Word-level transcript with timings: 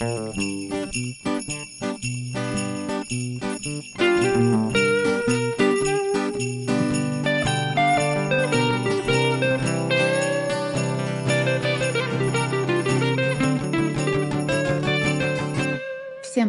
Всем 0.00 0.08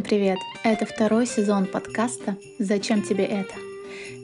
привет! 0.01 0.37
Это 0.63 0.85
второй 0.85 1.25
сезон 1.27 1.65
подкаста 1.65 2.37
«Зачем 2.57 3.01
тебе 3.01 3.25
это?». 3.25 3.53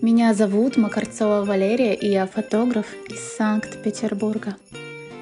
Меня 0.02 0.34
зовут 0.34 0.78
Макарцова 0.78 1.44
Валерия, 1.44 1.96
и 1.96 2.08
я 2.08 2.28
фотограф 2.28 2.86
из 3.10 3.20
Санкт-Петербурга. 3.36 4.56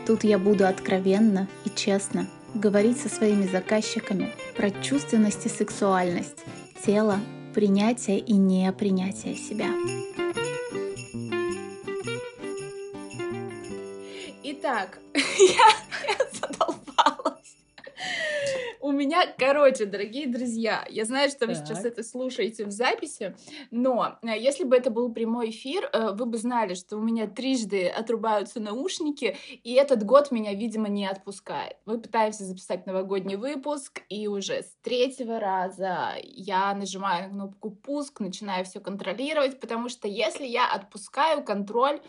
Тут 0.06 0.24
я 0.24 0.38
буду 0.38 0.68
откровенно 0.68 1.48
и 1.66 1.72
честно 1.76 2.28
говорить 2.56 3.00
со 3.00 3.10
своими 3.10 3.46
заказчиками 3.46 4.32
про 4.56 4.72
чувственность 4.72 5.46
и 5.46 5.50
сексуальность, 5.50 6.44
тело, 6.86 7.20
принятие 7.54 8.20
и 8.20 8.34
непринятие 8.34 9.36
себя. 9.36 9.68
Итак, 14.44 15.00
я, 15.14 15.85
короче, 19.38 19.86
дорогие 19.86 20.28
друзья, 20.28 20.86
я 20.90 21.06
знаю, 21.06 21.30
что 21.30 21.48
вы 21.48 21.56
Так. 21.56 21.66
сейчас 21.66 21.86
это 21.86 22.04
слушаете 22.04 22.66
в 22.66 22.72
записи, 22.72 23.36
но 23.72 24.18
э, 24.22 24.38
если 24.38 24.64
бы 24.64 24.76
это 24.76 24.90
был 24.90 25.14
прямой 25.14 25.50
эфир, 25.50 25.90
э, 25.94 26.12
вы 26.12 26.26
бы 26.26 26.38
знали, 26.38 26.74
что 26.74 26.98
у 26.98 27.02
меня 27.02 27.28
трижды 27.28 27.88
отрубаются 27.88 28.60
наушники, 28.60 29.38
и 29.64 29.74
этот 29.74 30.04
год 30.04 30.32
меня, 30.32 30.54
видимо, 30.54 30.90
не 30.90 31.06
отпускает. 31.08 31.78
Мы 31.86 32.00
пытаемся 32.00 32.44
записать 32.44 32.86
новогодний 32.86 33.36
выпуск, 33.38 34.02
и 34.10 34.28
уже 34.28 34.64
с 34.64 34.76
третьего 34.82 35.40
раза 35.40 36.14
я 36.24 36.74
нажимаю 36.74 37.30
на 37.30 37.46
кнопку 37.46 37.70
«Пуск», 37.70 38.20
начинаю 38.20 38.66
все 38.66 38.80
контролировать, 38.80 39.60
потому 39.60 39.90
что 39.90 40.08
если 40.08 40.46
я 40.46 40.72
отпускаю 40.72 41.44
контроль, 41.44 42.02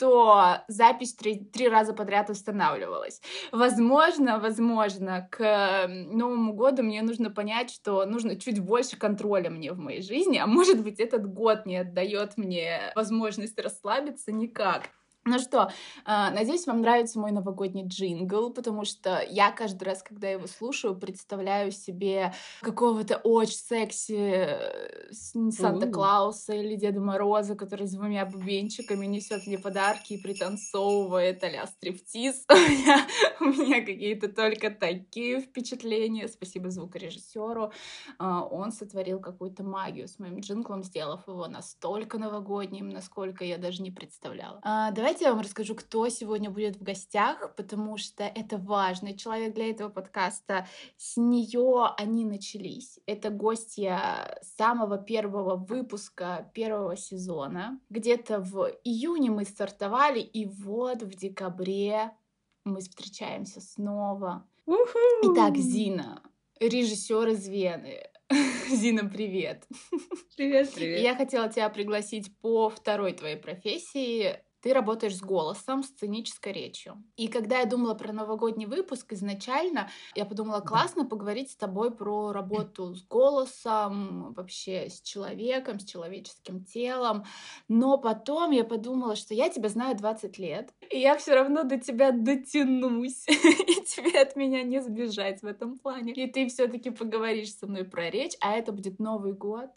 то 0.00 0.64
запись 0.66 1.12
три, 1.12 1.44
три 1.44 1.68
раза 1.68 1.92
подряд 1.92 2.30
устанавливалась. 2.30 3.20
Возможно, 3.52 4.40
возможно, 4.40 5.28
к 5.30 5.86
Новому 5.86 6.54
году 6.54 6.82
мне 6.82 7.02
нужно 7.02 7.30
понять, 7.30 7.70
что 7.70 8.06
нужно 8.06 8.36
чуть 8.36 8.60
больше 8.60 8.96
контроля 8.96 9.50
мне 9.50 9.72
в 9.72 9.78
моей 9.78 10.00
жизни, 10.00 10.38
а 10.38 10.46
может 10.46 10.82
быть, 10.82 11.00
этот 11.00 11.30
год 11.30 11.66
не 11.66 11.76
отдает 11.76 12.38
мне 12.38 12.92
возможность 12.96 13.60
расслабиться 13.60 14.32
никак. 14.32 14.88
Ну 15.24 15.38
что, 15.38 15.70
а, 16.04 16.30
надеюсь, 16.30 16.66
вам 16.66 16.80
нравится 16.80 17.18
мой 17.18 17.32
новогодний 17.32 17.86
джингл, 17.86 18.50
потому 18.50 18.84
что 18.84 19.22
я 19.28 19.50
каждый 19.50 19.84
раз, 19.84 20.02
когда 20.02 20.28
его 20.28 20.46
слушаю, 20.46 20.94
представляю 20.94 21.72
себе 21.72 22.32
какого-то 22.60 23.16
очень 23.16 23.58
секси 23.58 24.16
э, 24.16 25.12
Санта-Клауса 25.12 26.54
или 26.54 26.76
Деда 26.76 27.00
Мороза, 27.00 27.54
который 27.54 27.86
с 27.86 27.92
двумя 27.92 28.24
бубенчиками 28.24 29.06
несет 29.06 29.46
мне 29.46 29.58
подарки 29.58 30.14
и 30.14 30.22
пританцовывает 30.22 31.42
а-ля 31.44 31.66
стриптиз. 31.66 32.44
У 33.40 33.44
меня, 33.44 33.70
меня 33.70 33.84
какие-то 33.84 34.28
только 34.28 34.70
такие 34.70 35.40
впечатления. 35.40 36.28
Спасибо 36.28 36.70
звукорежиссеру. 36.70 37.72
А, 38.18 38.44
Он 38.44 38.72
сотворил 38.72 39.20
какую-то 39.20 39.62
магию 39.62 40.08
с 40.08 40.18
моим 40.18 40.40
джинглом, 40.40 40.82
сделав 40.82 41.26
его 41.28 41.46
настолько 41.46 42.18
новогодним, 42.18 42.88
насколько 42.88 43.44
я 43.44 43.58
даже 43.58 43.82
не 43.82 43.90
представляла. 43.90 44.60
А, 44.62 44.90
Давайте 45.10 45.24
я 45.24 45.32
вам 45.32 45.40
расскажу, 45.40 45.74
кто 45.74 46.08
сегодня 46.08 46.50
будет 46.50 46.76
в 46.76 46.84
гостях, 46.84 47.56
потому 47.56 47.96
что 47.96 48.22
это 48.22 48.58
важный 48.58 49.16
человек 49.16 49.54
для 49.54 49.68
этого 49.68 49.88
подкаста. 49.88 50.68
С 50.98 51.16
нее 51.16 51.88
они 51.98 52.24
начались. 52.24 53.00
Это 53.06 53.30
гостья 53.30 54.38
самого 54.40 54.98
первого 54.98 55.56
выпуска 55.56 56.48
первого 56.54 56.96
сезона. 56.96 57.80
Где-то 57.90 58.38
в 58.38 58.70
июне 58.84 59.32
мы 59.32 59.44
стартовали, 59.46 60.20
и 60.20 60.46
вот 60.46 61.02
в 61.02 61.12
декабре 61.16 62.12
мы 62.62 62.78
встречаемся 62.78 63.60
снова. 63.60 64.46
Итак, 65.24 65.56
Зина, 65.56 66.22
режиссер 66.60 67.30
из 67.30 67.48
Вены. 67.48 68.00
Зина, 68.70 69.08
привет. 69.08 69.66
Привет, 70.36 70.70
привет. 70.76 71.00
Я 71.00 71.16
хотела 71.16 71.48
тебя 71.48 71.68
пригласить 71.68 72.32
по 72.38 72.70
второй 72.70 73.12
твоей 73.12 73.36
профессии. 73.36 74.38
Ты 74.60 74.74
работаешь 74.74 75.16
с 75.16 75.20
голосом, 75.20 75.82
сценической 75.82 76.52
речью. 76.52 77.02
И 77.16 77.28
когда 77.28 77.60
я 77.60 77.66
думала 77.66 77.94
про 77.94 78.12
новогодний 78.12 78.66
выпуск 78.66 79.12
изначально, 79.14 79.88
я 80.14 80.24
подумала, 80.24 80.60
классно 80.60 81.06
поговорить 81.06 81.50
с 81.50 81.56
тобой 81.56 81.90
про 81.90 82.32
работу 82.32 82.94
с 82.94 83.02
голосом, 83.06 84.34
вообще 84.34 84.90
с 84.90 85.00
человеком, 85.00 85.80
с 85.80 85.84
человеческим 85.84 86.64
телом. 86.64 87.24
Но 87.68 87.96
потом 87.98 88.50
я 88.50 88.64
подумала, 88.64 89.16
что 89.16 89.34
я 89.34 89.48
тебя 89.48 89.68
знаю 89.68 89.96
20 89.96 90.38
лет, 90.38 90.74
и 90.90 90.98
я 90.98 91.16
все 91.16 91.34
равно 91.34 91.64
до 91.64 91.78
тебя 91.78 92.12
дотянусь, 92.12 93.26
и 93.28 93.84
тебе 93.86 94.20
от 94.20 94.36
меня 94.36 94.62
не 94.62 94.80
сбежать 94.82 95.42
в 95.42 95.46
этом 95.46 95.78
плане. 95.78 96.12
И 96.12 96.30
ты 96.30 96.48
все-таки 96.48 96.90
поговоришь 96.90 97.54
со 97.54 97.66
мной 97.66 97.84
про 97.84 98.10
речь, 98.10 98.36
а 98.40 98.52
это 98.52 98.72
будет 98.72 98.98
Новый 98.98 99.32
год 99.32 99.70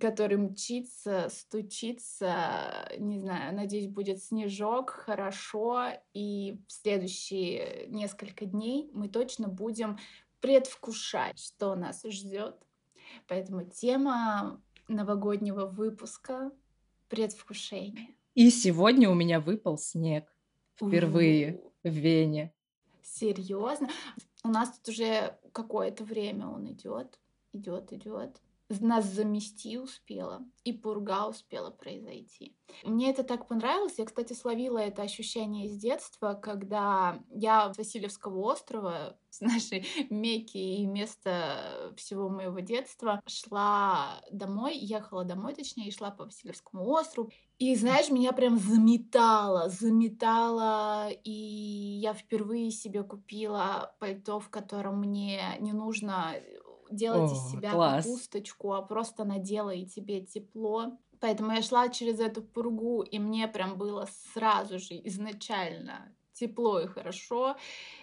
который 0.00 0.36
мчится, 0.36 1.28
стучится, 1.30 2.88
не 2.98 3.18
знаю, 3.18 3.54
надеюсь, 3.54 3.88
будет 3.88 4.22
снежок, 4.22 4.90
хорошо, 4.90 5.90
и 6.12 6.58
в 6.66 6.72
следующие 6.72 7.86
несколько 7.88 8.46
дней 8.46 8.90
мы 8.92 9.08
точно 9.08 9.48
будем 9.48 9.98
предвкушать, 10.40 11.38
что 11.38 11.74
нас 11.74 12.02
ждет. 12.04 12.56
Поэтому 13.28 13.64
тема 13.64 14.60
новогоднего 14.88 15.66
выпуска— 15.66 16.52
предвкушение. 17.08 18.14
И 18.34 18.50
сегодня 18.50 19.08
у 19.10 19.14
меня 19.14 19.40
выпал 19.40 19.78
снег. 19.78 20.24
Впервые 20.74 21.62
в 21.82 21.88
Вене. 21.88 22.52
Серьезно? 23.02 23.88
У 24.44 24.48
нас 24.48 24.78
тут 24.78 24.90
уже 24.90 25.38
какое-то 25.52 26.04
время 26.04 26.46
он 26.48 26.70
идет, 26.70 27.18
идет, 27.52 27.92
идет. 27.92 28.42
Нас 28.68 29.04
замести 29.04 29.78
успела, 29.78 30.44
и 30.64 30.72
пурга 30.72 31.28
успела 31.28 31.70
произойти. 31.70 32.56
Мне 32.82 33.10
это 33.10 33.22
так 33.22 33.46
понравилось. 33.46 33.94
Я, 33.96 34.04
кстати, 34.04 34.32
словила 34.32 34.78
это 34.78 35.02
ощущение 35.02 35.66
из 35.66 35.76
детства, 35.76 36.34
когда 36.34 37.22
я 37.30 37.72
с 37.72 37.78
Васильевского 37.78 38.40
острова, 38.40 39.16
с 39.30 39.40
нашей 39.40 39.86
Мекки 40.10 40.58
и 40.58 40.86
места 40.86 41.92
всего 41.96 42.28
моего 42.28 42.58
детства, 42.58 43.20
шла 43.26 44.20
домой, 44.32 44.76
ехала 44.76 45.24
домой, 45.24 45.54
точнее, 45.54 45.88
и 45.88 45.92
шла 45.92 46.10
по 46.10 46.24
Васильевскому 46.24 46.84
острову. 46.88 47.30
И, 47.58 47.74
знаешь, 47.76 48.10
меня 48.10 48.32
прям 48.32 48.58
заметало, 48.58 49.68
заметало, 49.68 51.08
и 51.10 51.30
я 51.30 52.14
впервые 52.14 52.70
себе 52.70 53.04
купила 53.04 53.94
пальто, 54.00 54.40
в 54.40 54.50
котором 54.50 55.00
мне 55.00 55.56
не 55.60 55.72
нужно 55.72 56.34
делать 56.90 57.32
из 57.32 57.46
О, 57.46 57.50
себя 57.50 57.72
класс. 57.72 58.04
капусточку, 58.04 58.72
а 58.72 58.82
просто 58.82 59.24
надела 59.24 59.70
и 59.70 59.86
тебе 59.86 60.20
тепло. 60.20 60.98
Поэтому 61.20 61.52
я 61.52 61.62
шла 61.62 61.88
через 61.88 62.20
эту 62.20 62.42
пургу, 62.42 63.02
и 63.02 63.18
мне 63.18 63.48
прям 63.48 63.78
было 63.78 64.06
сразу 64.32 64.78
же 64.78 64.94
изначально 65.04 66.14
тепло 66.32 66.80
и 66.80 66.86
хорошо. 66.86 67.56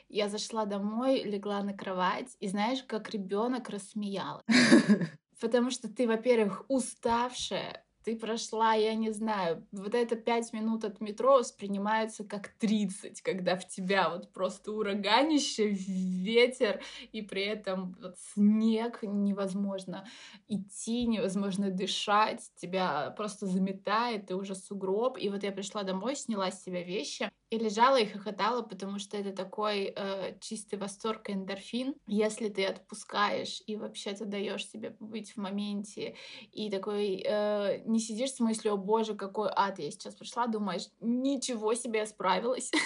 Я 0.10 0.30
зашла 0.30 0.66
домой, 0.66 1.24
легла 1.24 1.62
на 1.64 1.74
кровать, 1.74 2.36
и 2.40 2.48
знаешь, 2.48 2.84
как 2.84 3.10
ребенок 3.12 3.70
рассмеялась. 3.70 4.44
Потому 5.40 5.72
что 5.72 5.88
ты, 5.88 6.08
во-первых, 6.08 6.66
уставшая, 6.68 7.86
ты 8.04 8.16
прошла, 8.16 8.74
я 8.74 8.96
не 8.96 9.12
знаю, 9.12 9.66
вот 9.72 9.96
это 9.96 10.16
пять 10.16 10.54
минут 10.54 10.84
от 10.84 11.02
метро 11.02 11.38
воспринимается 11.38 12.24
как 12.24 12.50
30, 12.60 13.22
когда 13.22 13.56
в 13.56 13.68
тебя 13.68 14.10
вот 14.10 14.32
просто 14.34 14.72
ураганище, 14.72 15.70
ветер, 15.70 16.82
и 17.12 17.22
при 17.22 17.44
этом 17.44 17.96
вот 18.02 18.18
снег, 18.34 19.00
невозможно 19.04 20.06
идти, 20.48 21.06
невозможно 21.06 21.72
дышать, 21.72 22.52
тебя 22.56 23.12
просто 23.12 23.48
заметает, 23.48 24.28
ты 24.28 24.36
уже 24.36 24.56
сугроб. 24.56 25.18
И 25.18 25.30
вот 25.30 25.44
я 25.44 25.52
пришла 25.52 25.84
домой, 25.84 26.16
сняла 26.16 26.52
с 26.52 26.64
себя 26.64 26.84
вещи 26.84 27.32
и 27.54 27.60
лежала 27.60 27.98
и 28.00 28.08
хохотала, 28.08 28.64
потому 28.64 28.98
что 28.98 29.16
это 29.16 29.32
такой 29.32 29.94
э, 29.96 30.36
чистый 30.40 30.80
восторг 30.80 31.30
и 31.30 31.34
эндорфин. 31.34 31.94
Если 32.08 32.50
ты 32.50 32.66
отпускаешь 32.66 33.62
и 33.68 33.76
вообще-то 33.76 34.26
даешь 34.26 34.68
себе 34.68 34.90
побыть 34.90 35.34
в 35.34 35.38
моменте, 35.38 36.16
и 36.52 36.72
такой 36.72 37.24
э, 37.24 37.84
не 37.86 38.00
сидишь 38.00 38.34
с 38.34 38.40
мыслью, 38.40 38.74
о 38.74 38.78
боже, 38.78 39.14
какой 39.14 39.50
ад 39.56 39.78
я 39.78 39.92
сейчас 39.92 40.16
пришла, 40.16 40.48
думаешь, 40.48 40.90
ничего 41.00 41.76
себе, 41.76 42.00
я 42.00 42.06
справилась. 42.06 42.72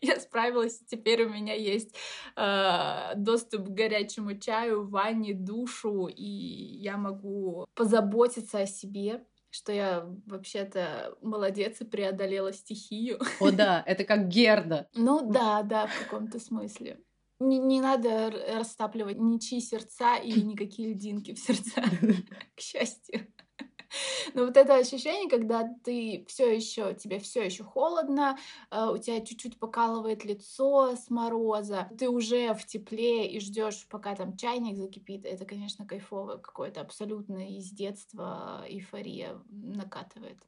Я 0.00 0.20
справилась, 0.20 0.82
теперь 0.86 1.24
у 1.24 1.30
меня 1.30 1.54
есть 1.54 1.94
э, 2.36 3.14
доступ 3.16 3.68
к 3.68 3.70
горячему 3.70 4.38
чаю, 4.38 4.86
ванне, 4.86 5.32
душу, 5.32 6.08
и 6.08 6.22
я 6.24 6.98
могу 6.98 7.64
позаботиться 7.74 8.58
о 8.58 8.66
себе, 8.66 9.24
что 9.54 9.72
я 9.72 10.04
вообще-то 10.26 11.16
молодец 11.22 11.80
и 11.80 11.84
преодолела 11.84 12.52
стихию. 12.52 13.20
О 13.38 13.52
да, 13.52 13.82
это 13.86 14.04
как 14.04 14.26
Герда. 14.26 14.88
Ну 14.94 15.30
да, 15.30 15.62
да, 15.62 15.86
в 15.86 15.98
каком-то 16.00 16.40
смысле. 16.40 16.98
Не, 17.38 17.58
не 17.58 17.80
надо 17.80 18.30
растапливать 18.30 19.18
ничьи 19.18 19.60
сердца 19.60 20.16
и 20.16 20.32
никакие 20.42 20.92
льдинки 20.92 21.34
в 21.34 21.38
сердца, 21.38 21.82
к 22.56 22.60
счастью. 22.60 23.28
Но 24.34 24.46
вот 24.46 24.56
это 24.56 24.76
ощущение, 24.76 25.28
когда 25.28 25.68
ты 25.84 26.24
все 26.28 26.54
еще, 26.54 26.94
тебе 26.94 27.18
все 27.18 27.42
еще 27.42 27.64
холодно, 27.64 28.38
э, 28.70 28.86
у 28.92 28.98
тебя 28.98 29.20
чуть-чуть 29.20 29.58
покалывает 29.58 30.24
лицо 30.24 30.96
с 30.96 31.10
мороза, 31.10 31.88
ты 31.98 32.08
уже 32.08 32.54
в 32.54 32.64
тепле 32.66 33.26
и 33.26 33.40
ждешь, 33.40 33.86
пока 33.88 34.14
там 34.14 34.36
чайник 34.36 34.76
закипит, 34.76 35.24
это, 35.24 35.44
конечно, 35.44 35.86
кайфово 35.86 36.36
какое-то 36.36 36.80
абсолютно 36.80 37.48
из 37.56 37.70
детства 37.70 38.64
эйфория 38.68 39.40
накатывает. 39.48 40.38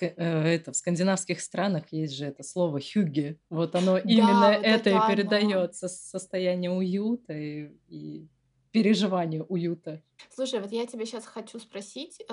Э, 0.00 0.14
это, 0.16 0.72
в 0.72 0.76
скандинавских 0.76 1.40
странах 1.40 1.84
есть 1.90 2.14
же 2.14 2.24
это 2.24 2.42
слово 2.42 2.80
хюге. 2.80 3.38
Вот 3.50 3.74
оно 3.74 3.98
именно 3.98 4.52
вот 4.56 4.64
это, 4.64 4.90
это 4.90 4.90
и 4.90 5.14
передает 5.14 5.74
состояние 5.74 6.70
уюта 6.70 7.34
и, 7.34 7.70
и 7.88 8.28
переживание 8.74 9.44
уюта. 9.44 10.02
Слушай, 10.30 10.60
вот 10.60 10.72
я 10.72 10.84
тебе 10.84 11.06
сейчас 11.06 11.26
хочу 11.26 11.60
спросить 11.60 12.20
э, 12.20 12.24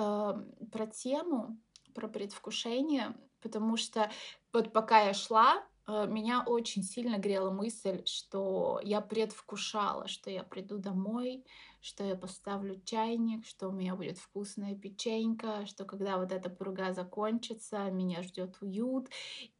про 0.72 0.86
тему, 0.88 1.56
про 1.94 2.08
предвкушение, 2.08 3.14
потому 3.40 3.76
что 3.76 4.10
вот 4.52 4.72
пока 4.72 5.02
я 5.02 5.14
шла, 5.14 5.64
э, 5.86 6.06
меня 6.08 6.42
очень 6.44 6.82
сильно 6.82 7.18
грела 7.18 7.52
мысль, 7.52 8.02
что 8.06 8.80
я 8.82 9.00
предвкушала, 9.00 10.08
что 10.08 10.30
я 10.30 10.42
приду 10.42 10.78
домой, 10.78 11.44
что 11.80 12.02
я 12.02 12.16
поставлю 12.16 12.82
чайник, 12.84 13.46
что 13.46 13.68
у 13.68 13.72
меня 13.72 13.94
будет 13.94 14.18
вкусная 14.18 14.74
печенька, 14.74 15.64
что 15.66 15.84
когда 15.84 16.18
вот 16.18 16.32
эта 16.32 16.50
пурга 16.50 16.92
закончится, 16.92 17.88
меня 17.92 18.24
ждет 18.24 18.56
уют. 18.60 19.08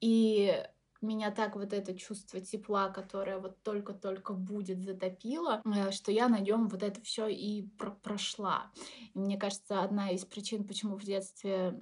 И 0.00 0.60
меня 1.02 1.30
так 1.30 1.56
вот 1.56 1.72
это 1.72 1.94
чувство 1.94 2.40
тепла, 2.40 2.88
которое 2.88 3.38
вот 3.38 3.62
только-только 3.62 4.32
будет, 4.32 4.82
затопило, 4.82 5.62
э, 5.64 5.90
что 5.90 6.12
я 6.12 6.28
на 6.28 6.38
нем 6.38 6.68
вот 6.68 6.82
это 6.82 7.00
все 7.02 7.28
и 7.28 7.62
про 7.78 7.90
прошла. 7.90 8.70
И 9.14 9.18
мне 9.18 9.36
кажется, 9.36 9.82
одна 9.82 10.10
из 10.10 10.24
причин, 10.24 10.64
почему 10.64 10.96
в 10.96 11.04
детстве 11.04 11.74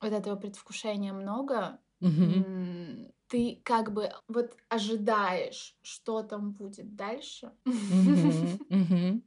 вот 0.00 0.12
этого 0.12 0.36
предвкушения 0.36 1.12
много, 1.12 1.78
mm-hmm. 2.02 3.12
ты 3.28 3.60
как 3.64 3.92
бы 3.92 4.12
вот 4.28 4.56
ожидаешь, 4.68 5.76
что 5.82 6.22
там 6.22 6.52
будет 6.52 6.96
дальше. 6.96 7.52
Mm-hmm. 7.66 8.60
Mm-hmm 8.70 9.22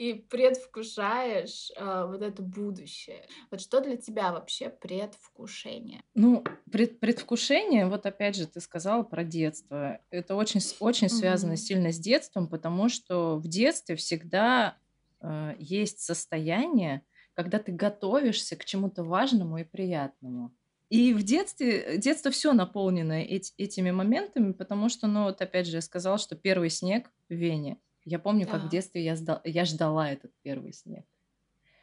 и 0.00 0.14
предвкушаешь 0.14 1.70
э, 1.76 2.06
вот 2.08 2.22
это 2.22 2.40
будущее. 2.40 3.26
Вот 3.50 3.60
что 3.60 3.82
для 3.82 3.98
тебя 3.98 4.32
вообще 4.32 4.70
предвкушение? 4.70 6.02
Ну, 6.14 6.42
пред, 6.72 7.00
предвкушение, 7.00 7.86
вот 7.86 8.06
опять 8.06 8.34
же, 8.34 8.46
ты 8.46 8.60
сказала 8.60 9.02
про 9.02 9.24
детство. 9.24 10.00
Это 10.08 10.36
очень, 10.36 10.62
очень 10.80 11.08
mm-hmm. 11.08 11.10
связано 11.10 11.56
сильно 11.58 11.92
с 11.92 11.98
детством, 11.98 12.48
потому 12.48 12.88
что 12.88 13.36
в 13.36 13.46
детстве 13.46 13.94
всегда 13.96 14.78
э, 15.20 15.54
есть 15.58 16.00
состояние, 16.00 17.02
когда 17.34 17.58
ты 17.58 17.70
готовишься 17.70 18.56
к 18.56 18.64
чему-то 18.64 19.04
важному 19.04 19.58
и 19.58 19.64
приятному. 19.64 20.50
И 20.88 21.12
в 21.12 21.22
детстве, 21.22 21.98
детство 21.98 22.30
все 22.30 22.54
наполнено 22.54 23.20
эти, 23.22 23.52
этими 23.58 23.90
моментами, 23.90 24.52
потому 24.52 24.88
что, 24.88 25.06
ну 25.08 25.24
вот 25.24 25.42
опять 25.42 25.66
же, 25.66 25.76
я 25.76 25.82
сказала, 25.82 26.16
что 26.16 26.36
первый 26.36 26.70
снег 26.70 27.10
в 27.28 27.34
Вене– 27.34 27.76
я 28.04 28.18
помню, 28.18 28.46
как 28.46 28.64
в 28.64 28.68
детстве 28.68 29.04
я, 29.04 29.16
сдал, 29.16 29.40
я 29.44 29.64
ждала 29.64 30.10
этот 30.10 30.32
первый 30.42 30.72
снег. 30.72 31.04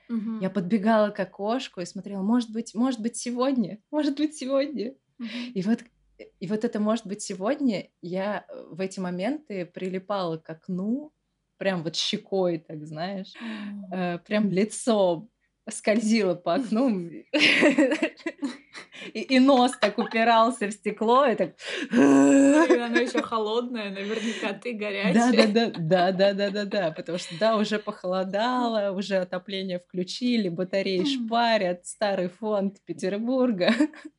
Угу. 0.09 0.39
Я 0.39 0.49
подбегала 0.49 1.09
к 1.09 1.19
окошку 1.19 1.81
и 1.81 1.85
смотрела, 1.85 2.21
может 2.21 2.51
быть, 2.51 2.73
может 2.73 3.01
быть 3.01 3.17
сегодня, 3.17 3.79
может 3.91 4.17
быть 4.17 4.35
сегодня. 4.35 4.95
Угу. 5.19 5.27
И 5.53 5.61
вот 5.61 5.79
и 6.39 6.47
вот 6.47 6.63
это 6.63 6.79
может 6.79 7.05
быть 7.05 7.21
сегодня, 7.21 7.89
я 8.01 8.45
э, 8.47 8.65
в 8.71 8.81
эти 8.81 8.99
моменты 8.99 9.65
прилипала 9.65 10.37
к 10.37 10.49
окну, 10.49 11.13
прям 11.57 11.83
вот 11.83 11.95
щекой, 11.95 12.59
так 12.59 12.85
знаешь, 12.85 13.33
э, 13.91 14.17
прям 14.19 14.49
лицом 14.49 15.29
скользила 15.69 16.35
по 16.35 16.53
окну. 16.55 16.89
и, 19.13 19.21
и 19.21 19.39
нос 19.39 19.71
так 19.79 19.97
упирался 19.97 20.67
в 20.67 20.71
стекло, 20.71 21.25
и 21.25 21.35
так... 21.35 21.55
И 21.91 21.95
оно 21.95 22.99
еще 22.99 23.21
холодное, 23.21 23.89
наверняка 23.91 24.53
ты 24.53 24.73
горячая. 24.73 25.13
Да, 25.13 25.47
да, 25.47 25.71
да, 25.77 26.11
да, 26.11 26.11
да, 26.11 26.33
да, 26.33 26.49
да, 26.51 26.65
да, 26.65 26.91
потому 26.91 27.17
что 27.17 27.37
да, 27.39 27.57
уже 27.57 27.79
похолодало, 27.79 28.95
уже 28.95 29.17
отопление 29.17 29.79
включили, 29.79 30.49
батареи 30.49 31.03
шпарят, 31.03 31.85
старый 31.85 32.29
фонд 32.29 32.81
Петербурга. 32.85 33.73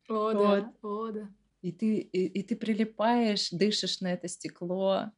О, 0.07 0.33
да, 0.33 0.73
о, 0.81 1.11
да. 1.11 1.29
И 1.61 1.71
ты, 1.71 1.97
и, 1.97 2.25
и 2.25 2.43
ты 2.43 2.55
прилипаешь, 2.55 3.49
дышишь 3.51 3.99
на 3.99 4.13
это 4.13 4.27
стекло, 4.29 5.11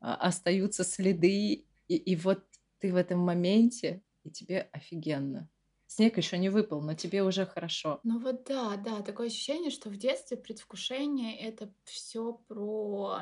а, 0.00 0.14
остаются 0.16 0.82
следы, 0.82 1.64
и, 1.86 1.96
и 1.96 2.16
вот 2.16 2.42
ты 2.80 2.92
в 2.92 2.96
этом 2.96 3.20
моменте, 3.20 4.02
и 4.24 4.30
тебе 4.30 4.68
офигенно 4.72 5.48
снег 5.92 6.16
еще 6.16 6.38
не 6.38 6.48
выпал, 6.48 6.80
но 6.80 6.94
тебе 6.94 7.22
уже 7.22 7.46
хорошо. 7.46 8.00
Ну 8.02 8.18
вот 8.18 8.44
да, 8.44 8.76
да, 8.76 9.02
такое 9.02 9.26
ощущение, 9.26 9.70
что 9.70 9.90
в 9.90 9.96
детстве 9.96 10.36
предвкушение 10.36 11.38
это 11.38 11.72
все 11.84 12.32
про 12.48 13.20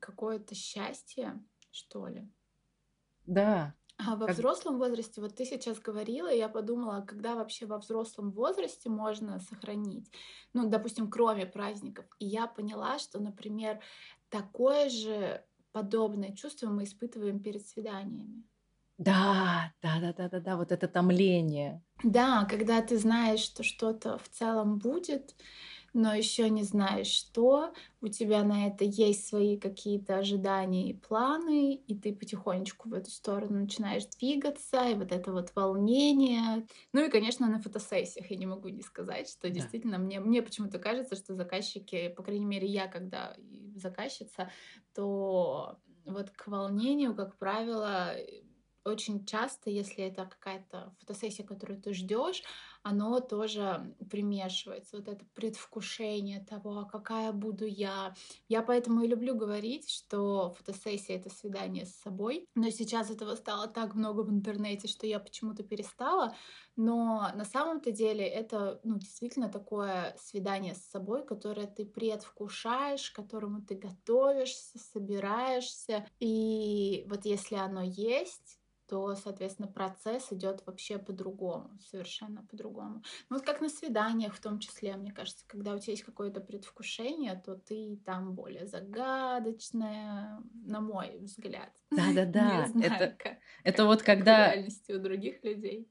какое-то 0.00 0.54
счастье, 0.54 1.42
что 1.70 2.06
ли. 2.08 2.28
Да. 3.26 3.74
А 3.96 4.16
во 4.16 4.26
как... 4.26 4.36
взрослом 4.36 4.78
возрасте, 4.78 5.20
вот 5.20 5.36
ты 5.36 5.44
сейчас 5.44 5.78
говорила, 5.78 6.32
я 6.32 6.48
подумала, 6.48 7.02
когда 7.02 7.36
вообще 7.36 7.64
во 7.66 7.78
взрослом 7.78 8.32
возрасте 8.32 8.88
можно 8.88 9.38
сохранить, 9.38 10.10
ну, 10.52 10.68
допустим, 10.68 11.08
кроме 11.08 11.46
праздников. 11.46 12.06
И 12.18 12.26
я 12.26 12.46
поняла, 12.46 12.98
что, 12.98 13.20
например, 13.20 13.80
такое 14.30 14.88
же 14.88 15.44
подобное 15.70 16.34
чувство 16.34 16.70
мы 16.70 16.84
испытываем 16.84 17.40
перед 17.40 17.66
свиданиями. 17.66 18.44
Да, 18.98 19.72
да, 19.82 20.00
да, 20.00 20.12
да, 20.12 20.28
да, 20.28 20.40
да, 20.40 20.56
вот 20.56 20.72
это 20.72 20.88
томление. 20.88 21.82
Да, 22.02 22.44
когда 22.44 22.82
ты 22.82 22.98
знаешь, 22.98 23.40
что 23.40 23.62
что-то 23.62 24.18
в 24.18 24.28
целом 24.28 24.78
будет, 24.78 25.36
но 25.94 26.12
еще 26.14 26.50
не 26.50 26.64
знаешь, 26.64 27.06
что, 27.06 27.72
у 28.00 28.08
тебя 28.08 28.42
на 28.42 28.66
это 28.66 28.84
есть 28.84 29.28
свои 29.28 29.58
какие-то 29.58 30.18
ожидания 30.18 30.90
и 30.90 30.94
планы, 30.94 31.74
и 31.74 31.98
ты 31.98 32.14
потихонечку 32.14 32.88
в 32.88 32.94
эту 32.94 33.10
сторону 33.10 33.60
начинаешь 33.60 34.06
двигаться, 34.06 34.88
и 34.88 34.94
вот 34.94 35.12
это 35.12 35.32
вот 35.32 35.52
волнение. 35.54 36.66
Ну 36.92 37.06
и, 37.06 37.10
конечно, 37.10 37.46
на 37.48 37.60
фотосессиях 37.60 38.30
я 38.30 38.36
не 38.36 38.46
могу 38.46 38.68
не 38.68 38.82
сказать, 38.82 39.28
что 39.30 39.48
да. 39.48 39.74
действительно 39.74 39.98
мне, 39.98 40.20
мне 40.20 40.42
почему-то 40.42 40.78
кажется, 40.80 41.16
что 41.16 41.34
заказчики, 41.34 42.08
по 42.08 42.24
крайней 42.24 42.46
мере, 42.46 42.66
я 42.68 42.88
когда 42.88 43.36
заказчица, 43.76 44.50
то 44.94 45.78
вот 46.04 46.30
к 46.30 46.48
волнению, 46.48 47.14
как 47.14 47.38
правило, 47.38 48.14
очень 48.84 49.24
часто, 49.24 49.70
если 49.70 50.04
это 50.04 50.26
какая-то 50.26 50.94
фотосессия, 51.00 51.44
которую 51.44 51.80
ты 51.80 51.94
ждешь, 51.94 52.42
оно 52.82 53.20
тоже 53.20 53.94
примешивается. 54.10 54.98
Вот 54.98 55.08
это 55.08 55.24
предвкушение 55.34 56.44
того, 56.44 56.80
а 56.80 56.84
какая 56.84 57.32
буду 57.32 57.64
я. 57.64 58.14
Я 58.46 58.62
поэтому 58.62 59.02
и 59.02 59.08
люблю 59.08 59.34
говорить, 59.34 59.88
что 59.90 60.54
фотосессия— 60.58 61.16
это 61.18 61.30
свидание 61.30 61.86
с 61.86 61.94
собой. 61.94 62.46
Но 62.54 62.68
сейчас 62.68 63.10
этого 63.10 63.36
стало 63.36 63.68
так 63.68 63.94
много 63.94 64.20
в 64.20 64.30
интернете, 64.30 64.86
что 64.86 65.06
я 65.06 65.18
почему-то 65.18 65.62
перестала. 65.62 66.36
Но 66.76 67.30
на 67.34 67.44
самом-то 67.46 67.90
деле 67.90 68.26
это 68.26 68.80
ну, 68.84 68.98
действительно 68.98 69.48
такое 69.48 70.14
свидание 70.18 70.74
с 70.74 70.84
собой, 70.84 71.24
которое 71.24 71.66
ты 71.66 71.86
предвкушаешь, 71.86 73.10
к 73.10 73.16
которому 73.16 73.62
ты 73.62 73.76
готовишься, 73.76 74.78
собираешься. 74.92 76.06
И 76.20 77.06
вот 77.08 77.24
если 77.24 77.54
оно 77.54 77.82
есть, 77.82 78.58
то, 78.88 79.14
соответственно, 79.14 79.68
процесс 79.68 80.32
идет 80.32 80.62
вообще 80.66 80.98
по-другому, 80.98 81.70
совершенно 81.80 82.44
по-другому. 82.50 83.02
Ну, 83.28 83.36
вот 83.36 83.44
как 83.44 83.60
на 83.60 83.68
свиданиях 83.68 84.34
в 84.34 84.40
том 84.40 84.58
числе, 84.58 84.94
мне 84.96 85.12
кажется, 85.12 85.44
когда 85.46 85.74
у 85.74 85.78
тебя 85.78 85.92
есть 85.92 86.04
какое-то 86.04 86.40
предвкушение, 86.40 87.40
то 87.44 87.56
ты 87.56 87.98
там 88.04 88.34
более 88.34 88.66
загадочная, 88.66 90.42
на 90.64 90.80
мой 90.80 91.18
взгляд. 91.18 91.70
Да-да-да. 91.90 92.68
Это, 92.82 93.16
как, 93.18 93.38
это 93.62 93.84
вот 93.86 94.02
когда... 94.02 94.52
реальности 94.52 94.92
у 94.92 94.98
других 94.98 95.42
людей. 95.44 95.88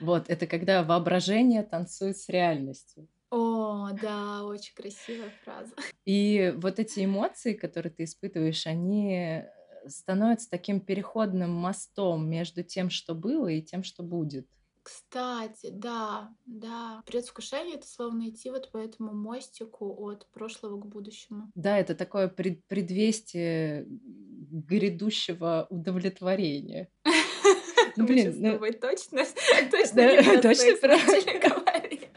Вот, 0.00 0.28
это 0.28 0.46
когда 0.46 0.82
воображение 0.82 1.62
танцует 1.62 2.18
с 2.18 2.28
реальностью. 2.28 3.08
О, 3.30 3.90
да, 4.00 4.44
очень 4.44 4.74
красивая 4.74 5.32
фраза. 5.42 5.74
И 6.04 6.54
вот 6.56 6.78
эти 6.78 7.04
эмоции, 7.04 7.54
которые 7.54 7.92
ты 7.92 8.04
испытываешь, 8.04 8.66
они 8.66 9.44
становится 9.88 10.50
таким 10.50 10.80
переходным 10.80 11.50
мостом 11.50 12.28
между 12.28 12.62
тем, 12.62 12.90
что 12.90 13.14
было, 13.14 13.48
и 13.48 13.62
тем, 13.62 13.82
что 13.82 14.02
будет. 14.02 14.46
Кстати, 14.86 15.70
да, 15.72 16.30
да. 16.44 17.02
Предвкушение— 17.06 17.74
это 17.76 17.88
словно 17.88 18.28
идти 18.28 18.50
вот 18.50 18.70
по 18.70 18.78
этому 18.78 19.12
мостику 19.14 20.08
от 20.08 20.30
прошлого 20.30 20.80
к 20.80 20.86
будущему. 20.86 21.50
Да, 21.56 21.76
это 21.76 21.96
такое 21.96 22.28
пред 22.28 22.64
предвестие 22.66 23.84
грядущего 23.88 25.66
удовлетворения. 25.70 26.88
Ну, 27.98 28.04
блин, 28.04 28.34
ну... 28.38 28.58
точно, 28.58 29.24
точно, 29.70 30.42
точно 30.42 31.38
говорить. 31.48 32.10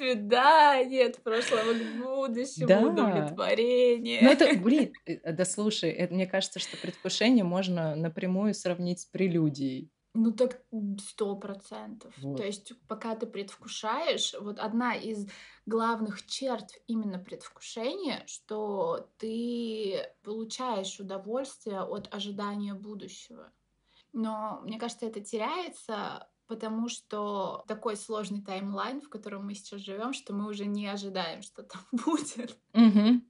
Свидание 0.00 1.06
от 1.06 1.22
прошлого 1.22 1.74
к 1.74 2.02
будущему, 2.02 2.68
Да. 2.68 2.80
удовлетворение. 2.80 4.20
Ну 4.22 4.30
это, 4.30 4.58
блин, 4.58 4.92
э, 5.06 5.32
да 5.32 5.44
слушай, 5.44 5.90
это, 5.90 6.14
мне 6.14 6.26
кажется, 6.26 6.58
что 6.58 6.76
предвкушение 6.78 7.44
можно 7.44 7.94
напрямую 7.96 8.54
сравнить 8.54 9.00
с 9.00 9.06
прелюдией. 9.06 9.90
Ну 10.14 10.32
так 10.32 10.62
сто 10.98 11.36
процентов. 11.36 12.12
Вот. 12.18 12.38
То 12.38 12.44
есть 12.44 12.72
пока 12.88 13.14
ты 13.14 13.26
предвкушаешь, 13.26 14.34
вот 14.40 14.58
одна 14.58 14.94
из 14.96 15.28
главных 15.66 16.26
черт 16.26 16.70
именно 16.88 17.18
предвкушения, 17.18 18.24
что 18.26 19.08
ты 19.18 20.08
получаешь 20.24 20.98
удовольствие 20.98 21.82
от 21.82 22.12
ожидания 22.12 22.74
будущего. 22.74 23.52
Но 24.12 24.60
мне 24.64 24.80
кажется, 24.80 25.06
это 25.06 25.20
теряется, 25.20 26.28
потому 26.50 26.88
что 26.88 27.64
такой 27.68 27.96
сложный 27.96 28.42
таймлайн, 28.42 29.00
в 29.00 29.08
котором 29.08 29.46
мы 29.46 29.54
сейчас 29.54 29.82
живем, 29.82 30.12
что 30.12 30.34
мы 30.34 30.48
уже 30.48 30.66
не 30.66 30.88
ожидаем, 30.88 31.42
что 31.42 31.62
там 31.62 31.80
будет. 31.92 32.58
Мгм. 32.72 33.24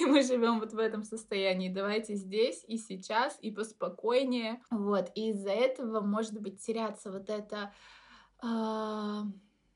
И 0.00 0.04
мы 0.04 0.22
живем 0.22 0.58
вот 0.58 0.72
в 0.72 0.78
этом 0.78 1.04
состоянии. 1.04 1.68
Давайте 1.72 2.16
здесь 2.16 2.64
и 2.66 2.76
сейчас, 2.76 3.38
и 3.40 3.52
поспокойнее. 3.52 4.60
Вот. 4.68 5.12
И 5.14 5.30
из-за 5.30 5.52
этого, 5.52 6.00
может 6.00 6.40
быть, 6.40 6.60
теряться 6.60 7.12
вот 7.12 7.30
это 7.30 7.72
а, 8.42 9.22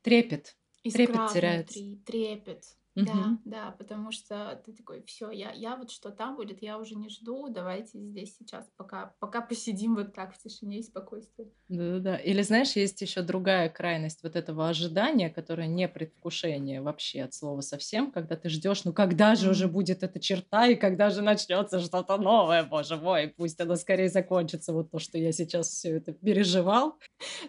Трепет. 0.02 0.56
искра 0.82 1.06
Трепет 1.06 1.32
теряется. 1.32 1.78
внутри, 1.78 2.02
трепет. 2.04 2.64
Да, 3.00 3.38
да, 3.44 3.70
потому 3.72 4.10
что 4.12 4.60
ты 4.64 4.72
такой, 4.72 5.02
все, 5.04 5.30
я, 5.30 5.52
я 5.52 5.76
вот 5.76 5.90
что 5.90 6.10
там 6.10 6.36
будет, 6.36 6.60
я 6.62 6.78
уже 6.78 6.96
не 6.96 7.08
жду, 7.08 7.48
давайте 7.48 7.98
здесь 7.98 8.36
сейчас, 8.36 8.70
пока, 8.76 9.14
пока 9.20 9.40
посидим 9.40 9.94
вот 9.94 10.12
так 10.14 10.34
в 10.34 10.38
тишине 10.38 10.80
и 10.80 10.82
спокойствии. 10.82 11.52
Да-да-да. 11.68 12.16
Или 12.16 12.42
знаешь, 12.42 12.72
есть 12.72 13.00
еще 13.00 13.22
другая 13.22 13.68
крайность 13.68 14.24
вот 14.24 14.34
этого 14.34 14.68
ожидания, 14.68 15.30
которое 15.30 15.68
не 15.68 15.86
предвкушение 15.88 16.82
вообще 16.82 17.22
от 17.22 17.32
слова 17.32 17.60
совсем, 17.60 18.10
когда 18.10 18.34
ты 18.34 18.48
ждешь, 18.48 18.82
ну 18.84 18.92
когда 18.92 19.36
же 19.36 19.50
уже 19.50 19.68
Мгм. 19.68 19.68
будет 19.68 20.02
эта 20.02 20.18
черта 20.18 20.66
и 20.66 20.74
когда 20.74 21.10
же 21.10 21.22
начнется 21.22 21.78
что-то 21.78 22.16
новое, 22.16 22.64
боже 22.64 22.96
мой, 22.96 23.28
пусть 23.36 23.60
оно 23.60 23.76
скорее 23.76 24.08
закончится, 24.08 24.72
вот 24.72 24.90
то, 24.90 24.98
что 24.98 25.16
я 25.16 25.30
сейчас 25.30 25.68
все 25.68 25.96
это 25.98 26.12
переживал. 26.12 26.98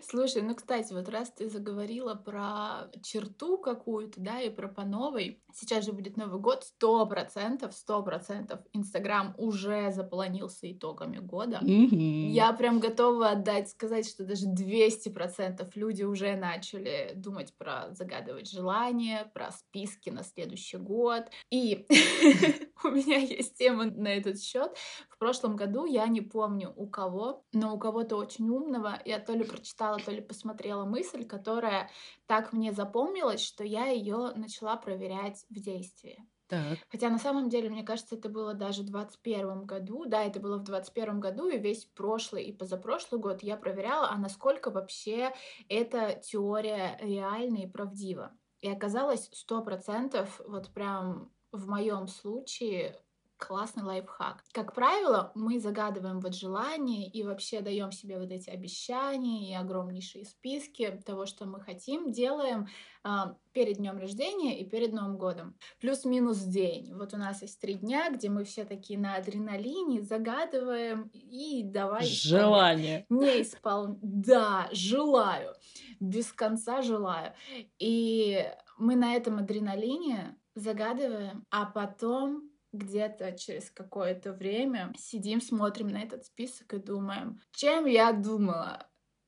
Слушай, 0.02 0.42
ну, 0.42 0.56
кстати, 0.56 0.94
вот 0.94 1.08
раз 1.10 1.32
ты 1.32 1.50
заговорила 1.50 2.14
про 2.16 2.92
черту 3.04 3.58
какую-то, 3.58 4.20
да, 4.22 4.42
и 4.42 4.50
про 4.50 4.68
по 4.68 4.84
новой, 4.84 5.41
сейчас 5.54 5.86
же 5.86 5.94
будет 5.94 6.18
Новый 6.18 6.40
год, 6.40 6.64
сто 6.64 7.06
процентов, 7.06 7.74
сто 7.74 8.04
процентов 8.04 8.60
Инстаграм 8.74 9.34
уже 9.38 9.92
заполонился 9.92 10.72
итогами 10.72 11.18
года. 11.18 11.60
Мгм. 11.62 12.30
Я 12.30 12.54
прям 12.54 12.80
готова 12.80 13.30
отдать, 13.30 13.70
сказать, 13.70 14.08
что 14.08 14.24
даже 14.24 14.48
200% 14.48 15.70
люди 15.76 16.04
уже 16.04 16.36
начали 16.36 17.14
думать 17.16 17.54
про 17.58 17.90
загадывать 17.92 18.50
желания, 18.50 19.30
про 19.34 19.52
списки 19.52 20.10
на 20.10 20.24
следующий 20.24 20.78
год. 20.78 21.26
И 21.50 21.86
у 22.84 22.90
меня 22.90 23.18
есть 23.18 23.58
тема 23.58 23.86
на 23.86 24.10
этот 24.10 24.42
счет. 24.42 24.76
В 25.10 25.18
прошлом 25.18 25.56
году 25.56 25.86
я 25.86 26.08
не 26.08 26.22
помню 26.22 26.74
у 26.76 26.88
кого, 26.88 27.44
но 27.54 27.76
у 27.76 27.80
кого-то 27.80 28.16
очень 28.16 28.50
умного 28.50 29.00
я 29.06 29.20
то 29.20 29.34
ли 29.34 29.44
прочитала, 29.44 30.00
то 30.00 30.12
ли 30.12 30.22
посмотрела 30.22 30.86
мысль, 30.86 31.26
которая 31.26 31.90
так 32.28 32.54
мне 32.54 32.72
запомнилась, 32.72 33.42
что 33.42 33.64
я 33.64 33.88
ее 33.88 34.32
начала 34.36 34.78
проверять 34.78 35.21
в 35.50 35.60
действии. 35.60 36.26
Так. 36.48 36.80
Хотя 36.90 37.10
на 37.10 37.18
самом 37.18 37.48
деле, 37.48 37.70
мне 37.70 37.84
кажется, 37.84 38.16
это 38.16 38.28
было 38.28 38.54
даже 38.54 38.82
в 38.82 38.88
2021 38.88 39.66
году. 39.66 40.04
Да, 40.06 40.22
это 40.22 40.42
было 40.42 40.58
в 40.58 40.64
2021 40.64 41.20
году, 41.22 41.48
и 41.48 41.58
весь 41.58 41.86
прошлый 41.86 42.44
и 42.44 42.52
позапрошлый 42.52 43.22
год 43.22 43.42
я 43.42 43.56
проверяла, 43.56 44.10
а 44.10 44.18
насколько 44.18 44.70
вообще 44.70 45.34
эта 45.70 46.20
теория 46.22 46.98
реальна 47.02 47.60
и 47.60 47.68
правдива. 47.68 48.38
И 48.60 48.70
оказалось, 48.70 49.30
сто 49.32 49.64
процентов, 49.64 50.42
вот 50.46 50.74
прям 50.74 51.32
в 51.54 51.70
моем 51.70 52.08
случае, 52.08 53.00
классный 53.42 53.84
лайфхак. 53.84 54.44
Как 54.52 54.74
правило, 54.74 55.32
мы 55.34 55.60
загадываем 55.60 56.20
вот 56.20 56.36
желания 56.36 57.10
и 57.10 57.24
вообще 57.24 57.62
даем 57.62 57.92
себе 57.92 58.20
вот 58.20 58.32
эти 58.32 58.50
обещания 58.50 59.52
и 59.52 59.56
огромнейшие 59.56 60.26
списки 60.26 61.02
того, 61.06 61.26
что 61.26 61.46
мы 61.46 61.60
хотим, 61.60 62.12
делаем 62.12 62.68
а, 63.04 63.36
перед 63.52 63.78
днем 63.78 63.98
рождения 63.98 64.60
и 64.60 64.70
перед 64.70 64.94
Новым 64.94 65.18
годом. 65.18 65.58
Плюс-минус 65.80 66.38
день. 66.38 66.94
Вот 66.94 67.14
у 67.14 67.18
нас 67.18 67.42
есть 67.42 67.60
три 67.60 67.74
дня, 67.74 68.12
где 68.12 68.30
мы 68.30 68.44
все 68.44 68.64
такие 68.64 69.00
на 69.00 69.16
адреналине 69.16 70.04
загадываем 70.04 71.10
и 71.14 71.64
давай. 71.64 72.06
Желание. 72.06 73.06
Не 73.10 73.42
испол... 73.42 73.98
Да, 74.02 74.70
желаю. 74.72 75.56
Без 76.00 76.32
конца 76.32 76.84
желаю. 76.84 77.34
И 77.80 78.46
мы 78.78 78.96
на 78.96 79.16
этом 79.16 79.40
адреналине 79.40 80.38
загадываем, 80.54 81.46
а 81.50 81.66
потом 81.66 82.51
где-то 82.74 83.34
через 83.34 83.70
какое-то 83.72 84.34
время 84.34 84.94
сидим, 84.98 85.42
смотрим 85.42 85.88
на 85.90 86.02
этот 86.04 86.26
список 86.26 86.74
и 86.74 86.78
думаем, 86.80 87.42
чем 87.54 87.86
я 87.86 88.12
думала? 88.14 88.88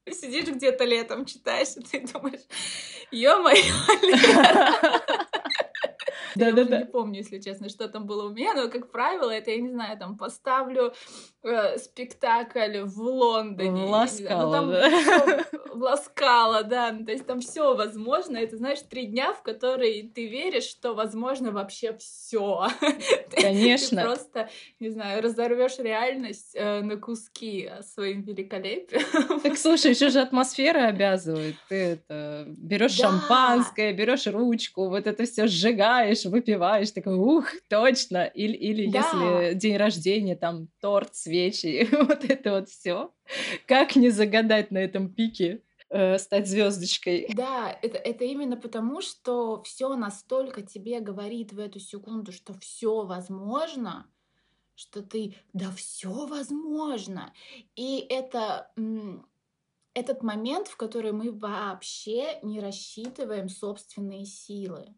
Сидишь 0.09 0.47
где-то 0.49 0.83
летом, 0.85 1.25
читаешь, 1.25 1.77
и 1.77 1.81
ты 1.81 2.05
думаешь, 2.13 2.41
ё-моё, 3.11 3.63
Лера!» 6.35 6.47
Я 6.49 6.53
уже 6.53 6.55
Да-да-да. 6.55 6.79
не 6.79 6.85
помню, 6.85 7.17
если 7.17 7.39
честно, 7.39 7.69
что 7.69 7.87
там 7.87 8.05
было 8.05 8.27
у 8.29 8.33
меня, 8.33 8.53
но, 8.53 8.69
как 8.69 8.91
правило, 8.91 9.29
это, 9.29 9.51
я 9.51 9.57
не 9.61 9.69
знаю, 9.69 9.97
там, 9.97 10.17
поставлю 10.17 10.93
э, 11.43 11.77
спектакль 11.77 12.79
в 12.81 12.99
Лондоне. 12.99 13.71
В 13.71 13.73
ну, 13.73 13.89
Ласкало, 13.89 14.53
там 14.55 14.71
да. 14.71 15.45
в 15.73 15.77
Ласкало, 15.81 16.63
да, 16.63 16.91
ну, 16.91 17.05
то 17.05 17.11
есть 17.11 17.25
там 17.25 17.39
все 17.41 17.75
возможно, 17.75 18.37
это, 18.37 18.57
знаешь, 18.57 18.79
три 18.89 19.05
дня, 19.05 19.33
в 19.33 19.41
которые 19.41 20.03
ты 20.09 20.27
веришь, 20.27 20.63
что 20.65 20.93
возможно 20.93 21.51
вообще 21.51 21.95
все. 21.97 22.67
Ты 23.31 23.41
Конечно. 23.41 24.03
просто, 24.03 24.49
не 24.79 24.89
знаю, 24.89 25.21
разорвешь 25.23 25.79
реальность 25.79 26.51
э, 26.55 26.81
на 26.81 26.97
куски 26.97 27.69
своим 27.81 28.21
великолепием. 28.21 29.39
Так 29.41 29.57
слушай, 29.57 29.91
еще 29.91 30.09
же 30.09 30.21
атмосфера 30.21 30.87
обязывает. 30.87 31.55
Ты 31.69 31.75
это 31.75 32.45
берешь 32.47 32.97
Да. 32.97 33.09
шампанское, 33.09 33.93
берешь 33.93 34.27
ручку, 34.27 34.89
вот 34.89 35.07
это 35.07 35.23
все 35.25 35.47
сжигаешь, 35.47 36.22
выпиваешь, 36.29 36.91
такой, 36.91 37.15
ух, 37.15 37.45
точно. 37.69 38.25
Или, 38.25 38.55
или 38.55 38.89
Да. 38.89 38.99
если 38.99 39.53
день 39.55 39.77
рождения, 39.77 40.35
там 40.35 40.69
торт, 40.79 41.15
свечи, 41.15 41.87
вот 41.91 42.25
это 42.25 42.51
вот 42.51 42.69
все. 42.69 43.11
Как 43.67 43.95
не 43.95 44.09
загадать 44.09 44.71
на 44.71 44.79
этом 44.79 45.09
пике 45.09 45.61
э, 45.89 46.17
стать 46.17 46.47
звездочкой? 46.47 47.27
Да, 47.33 47.77
это, 47.81 47.97
это 47.97 48.23
именно 48.25 48.57
потому, 48.57 49.01
что 49.01 49.61
все 49.63 49.95
настолько 49.95 50.61
тебе 50.61 50.99
говорит 50.99 51.53
в 51.53 51.59
эту 51.59 51.79
секунду, 51.79 52.31
что 52.31 52.53
все 52.53 53.05
возможно, 53.05 54.07
что 54.75 55.01
ты, 55.01 55.35
да, 55.53 55.71
все 55.71 56.25
возможно. 56.25 57.33
И 57.75 58.05
это 58.09 58.71
этот 59.93 60.23
момент, 60.23 60.67
в 60.67 60.77
который 60.77 61.11
мы 61.11 61.31
вообще 61.31 62.39
не 62.41 62.59
рассчитываем 62.59 63.47
собственные 63.47 64.25
силы. 64.25 64.95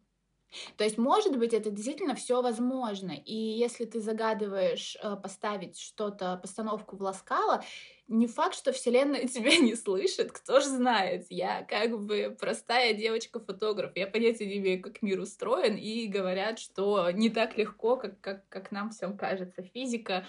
То 0.76 0.84
есть, 0.84 0.98
может 0.98 1.36
быть, 1.36 1.52
это 1.52 1.70
действительно 1.70 2.14
все 2.14 2.42
возможно. 2.42 3.12
И 3.12 3.34
если 3.34 3.84
ты 3.84 4.00
загадываешь 4.00 4.96
э, 5.02 5.16
поставить 5.16 5.78
что-то, 5.78 6.38
постановку 6.40 6.96
в 6.96 7.02
Ласкало, 7.02 7.62
не 8.08 8.26
факт, 8.26 8.54
что 8.54 8.72
Вселенная 8.72 9.26
тебя 9.26 9.56
не 9.56 9.74
слышит, 9.74 10.32
кто 10.32 10.60
же 10.60 10.68
знает. 10.68 11.26
Я 11.30 11.64
как 11.64 11.98
бы 12.00 12.36
простая 12.38 12.94
девочка-фотограф. 12.94 13.92
Я 13.96 14.06
понятия 14.06 14.46
не 14.46 14.58
имею, 14.58 14.82
как 14.82 15.02
мир 15.02 15.20
устроен, 15.20 15.76
и 15.76 16.06
говорят, 16.06 16.58
что 16.58 17.10
не 17.10 17.30
так 17.30 17.56
легко, 17.58 17.96
как, 17.96 18.20
как, 18.20 18.48
как 18.48 18.70
нам 18.70 18.90
всем 18.90 19.16
кажется. 19.16 19.62
Физика 19.62 20.26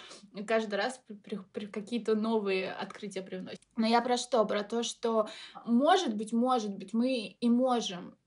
каждый 0.48 0.76
раз 0.76 1.00
при- 1.08 1.16
при- 1.16 1.40
при- 1.54 1.68
какие-то 1.68 2.16
новые 2.16 2.72
открытия 2.72 3.22
привносит. 3.22 3.62
Но 3.76 3.86
я 3.86 4.02
про 4.02 4.18
что? 4.18 4.44
Про 4.46 4.64
то, 4.64 4.84
что 4.84 5.28
может 5.66 6.16
быть, 6.16 6.34
может 6.34 6.76
быть, 6.76 6.94
мы 6.94 7.38
и 7.40 7.50
можем 7.50 8.18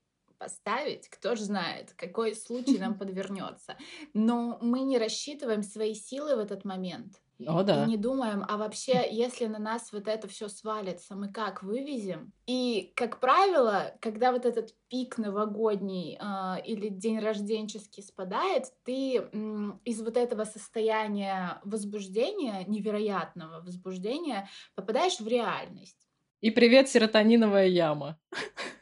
поставить, 0.41 1.07
кто 1.07 1.35
же 1.35 1.43
знает, 1.43 1.93
какой 1.95 2.35
случай 2.35 2.79
нам 2.79 2.97
подвернется. 2.97 3.77
Но 4.15 4.57
мы 4.59 4.79
не 4.81 4.97
рассчитываем 4.97 5.61
свои 5.61 5.93
силы 5.93 6.35
в 6.35 6.39
этот 6.39 6.65
момент. 6.65 7.21
О, 7.47 7.61
И 7.63 7.63
да. 7.63 7.85
не 7.85 7.95
думаем, 7.97 8.43
а 8.47 8.57
вообще, 8.57 9.07
если 9.11 9.45
на 9.45 9.59
нас 9.59 9.91
вот 9.91 10.07
это 10.07 10.27
все 10.27 10.47
свалится, 10.47 11.15
мы 11.15 11.31
как 11.31 11.61
вывезем? 11.63 12.33
И, 12.47 12.91
как 12.95 13.19
правило, 13.19 13.93
когда 14.01 14.31
вот 14.31 14.45
этот 14.45 14.73
пик 14.89 15.17
новогодний 15.19 16.17
а, 16.19 16.59
или 16.63 16.89
день 16.89 17.19
рожденческий 17.19 18.03
спадает, 18.03 18.65
ты 18.83 19.17
м, 19.31 19.79
из 19.85 20.01
вот 20.01 20.17
этого 20.17 20.43
состояния 20.43 21.61
возбуждения, 21.63 22.63
невероятного 22.67 23.61
возбуждения, 23.61 24.49
попадаешь 24.75 25.19
в 25.19 25.27
реальность. 25.27 26.07
И 26.41 26.49
привет, 26.51 26.89
серотониновая 26.89 27.67
яма. 27.67 28.19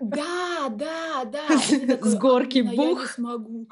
Да, 0.00 0.68
да, 0.70 1.24
да. 1.24 1.48
С- 1.58 2.14
горки 2.16 2.58
«Амина, 2.58 2.72
я 2.72 2.88
не 2.88 2.94
бух». 2.94 3.06
смогу. 3.06 3.68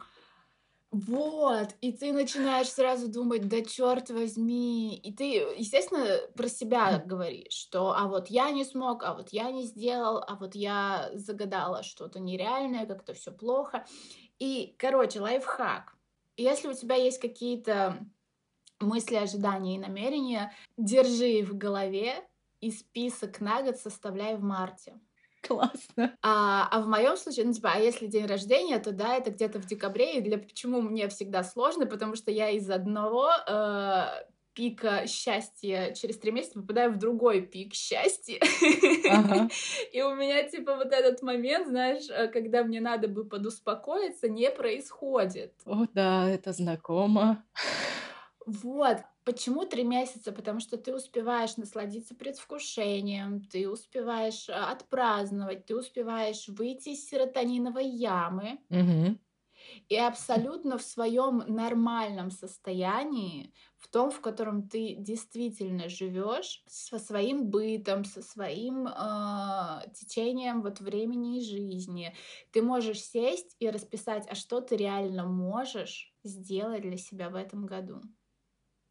Вот, 0.92 1.74
и 1.80 1.92
ты 1.92 2.12
начинаешь 2.12 2.68
сразу 2.68 3.08
думать, 3.08 3.48
да 3.48 3.60
черт 3.62 4.08
возьми, 4.08 4.96
и 4.96 5.12
ты, 5.12 5.24
естественно, 5.58 6.06
про 6.34 6.48
себя 6.48 7.02
говоришь, 7.04 7.52
что 7.52 7.92
а 7.92 8.06
вот 8.06 8.28
я 8.28 8.50
не 8.50 8.64
смог, 8.64 9.02
а 9.02 9.12
вот 9.12 9.30
я 9.30 9.50
не 9.50 9.64
сделал, 9.64 10.24
а 10.26 10.36
вот 10.36 10.54
я 10.54 11.10
загадала 11.12 11.82
что-то 11.82 12.20
нереальное, 12.20 12.86
как-то 12.86 13.14
все 13.14 13.30
плохо. 13.32 13.84
И, 14.38 14.74
короче, 14.78 15.20
лайфхак. 15.20 15.94
Если 16.36 16.68
у 16.68 16.74
тебя 16.74 16.94
есть 16.94 17.18
какие-то 17.20 18.06
мысли, 18.80 19.16
ожидания 19.16 19.76
и 19.76 19.80
намерения, 19.80 20.52
держи 20.76 21.28
их 21.40 21.48
в 21.48 21.58
голове 21.58 22.26
и 22.60 22.70
список 22.70 23.40
на 23.40 23.62
год 23.62 23.76
составляй 23.76 24.36
в 24.36 24.42
марте. 24.42 24.98
Классно. 25.46 26.16
А, 26.22 26.68
а 26.70 26.80
в 26.80 26.88
моем 26.88 27.16
случае, 27.16 27.46
ну, 27.46 27.52
типа, 27.52 27.72
а 27.74 27.78
если 27.78 28.06
день 28.06 28.26
рождения, 28.26 28.78
то 28.78 28.92
да, 28.92 29.16
это 29.16 29.30
где-то 29.30 29.58
в 29.58 29.66
декабре. 29.66 30.18
И 30.18 30.20
для 30.20 30.38
почему 30.38 30.80
мне 30.80 31.08
всегда 31.08 31.42
сложно? 31.42 31.86
Потому 31.86 32.16
что 32.16 32.30
я 32.30 32.50
из 32.50 32.68
одного 32.70 33.30
э, 33.46 34.04
пика 34.54 35.06
счастья 35.06 35.92
через 35.94 36.18
три 36.18 36.32
месяца 36.32 36.60
попадаю 36.60 36.92
в 36.92 36.96
другой 36.96 37.42
пик 37.42 37.74
счастья. 37.74 38.40
Ага. 39.10 39.48
И 39.92 40.02
у 40.02 40.14
меня, 40.14 40.42
типа, 40.48 40.76
вот 40.76 40.92
этот 40.92 41.22
момент, 41.22 41.68
знаешь, 41.68 42.08
э, 42.08 42.28
когда 42.28 42.64
мне 42.64 42.80
надо 42.80 43.06
бы 43.06 43.24
подуспокоиться, 43.24 44.28
не 44.28 44.50
происходит. 44.50 45.52
О, 45.66 45.86
да, 45.92 46.28
это 46.28 46.52
знакомо. 46.52 47.44
Вот. 48.46 48.98
Почему 49.26 49.64
три 49.64 49.82
месяца? 49.82 50.30
Потому 50.30 50.60
что 50.60 50.76
ты 50.76 50.94
успеваешь 50.94 51.56
насладиться 51.56 52.14
предвкушением, 52.14 53.42
ты 53.42 53.68
успеваешь 53.68 54.48
а, 54.48 54.70
отпраздновать, 54.70 55.66
ты 55.66 55.76
успеваешь 55.76 56.46
выйти 56.46 56.90
из 56.90 57.08
серотониновой 57.08 57.88
ямы. 57.88 58.60
Угу. 58.70 59.18
И 59.88 59.96
абсолютно 59.96 60.78
в 60.78 60.82
своем 60.82 61.42
нормальном 61.48 62.30
состоянии, 62.30 63.52
в 63.78 63.88
том, 63.88 64.12
в 64.12 64.20
котором 64.20 64.68
ты 64.68 64.94
действительно 64.94 65.88
живешь, 65.88 66.62
со 66.68 67.00
своим 67.00 67.50
бытом, 67.50 68.04
со 68.04 68.22
своим 68.22 68.86
э, 68.86 69.90
течением 69.92 70.62
вот 70.62 70.78
времени 70.78 71.38
и 71.38 71.44
жизни, 71.44 72.14
ты 72.52 72.62
можешь 72.62 73.00
сесть 73.02 73.56
и 73.58 73.68
расписать, 73.70 74.28
а 74.30 74.36
что 74.36 74.60
ты 74.60 74.76
реально 74.76 75.26
можешь 75.26 76.14
сделать 76.22 76.82
для 76.82 76.96
себя 76.96 77.28
в 77.28 77.34
этом 77.34 77.66
году. 77.66 78.02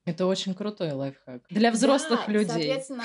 Это 0.05 0.27
очень 0.27 0.53
крутой 0.53 0.91
лайфхак. 0.91 1.41
Для 1.50 1.71
взрослых 1.71 2.21
да, 2.27 2.31
людей. 2.31 2.47
Соответственно, 2.47 3.03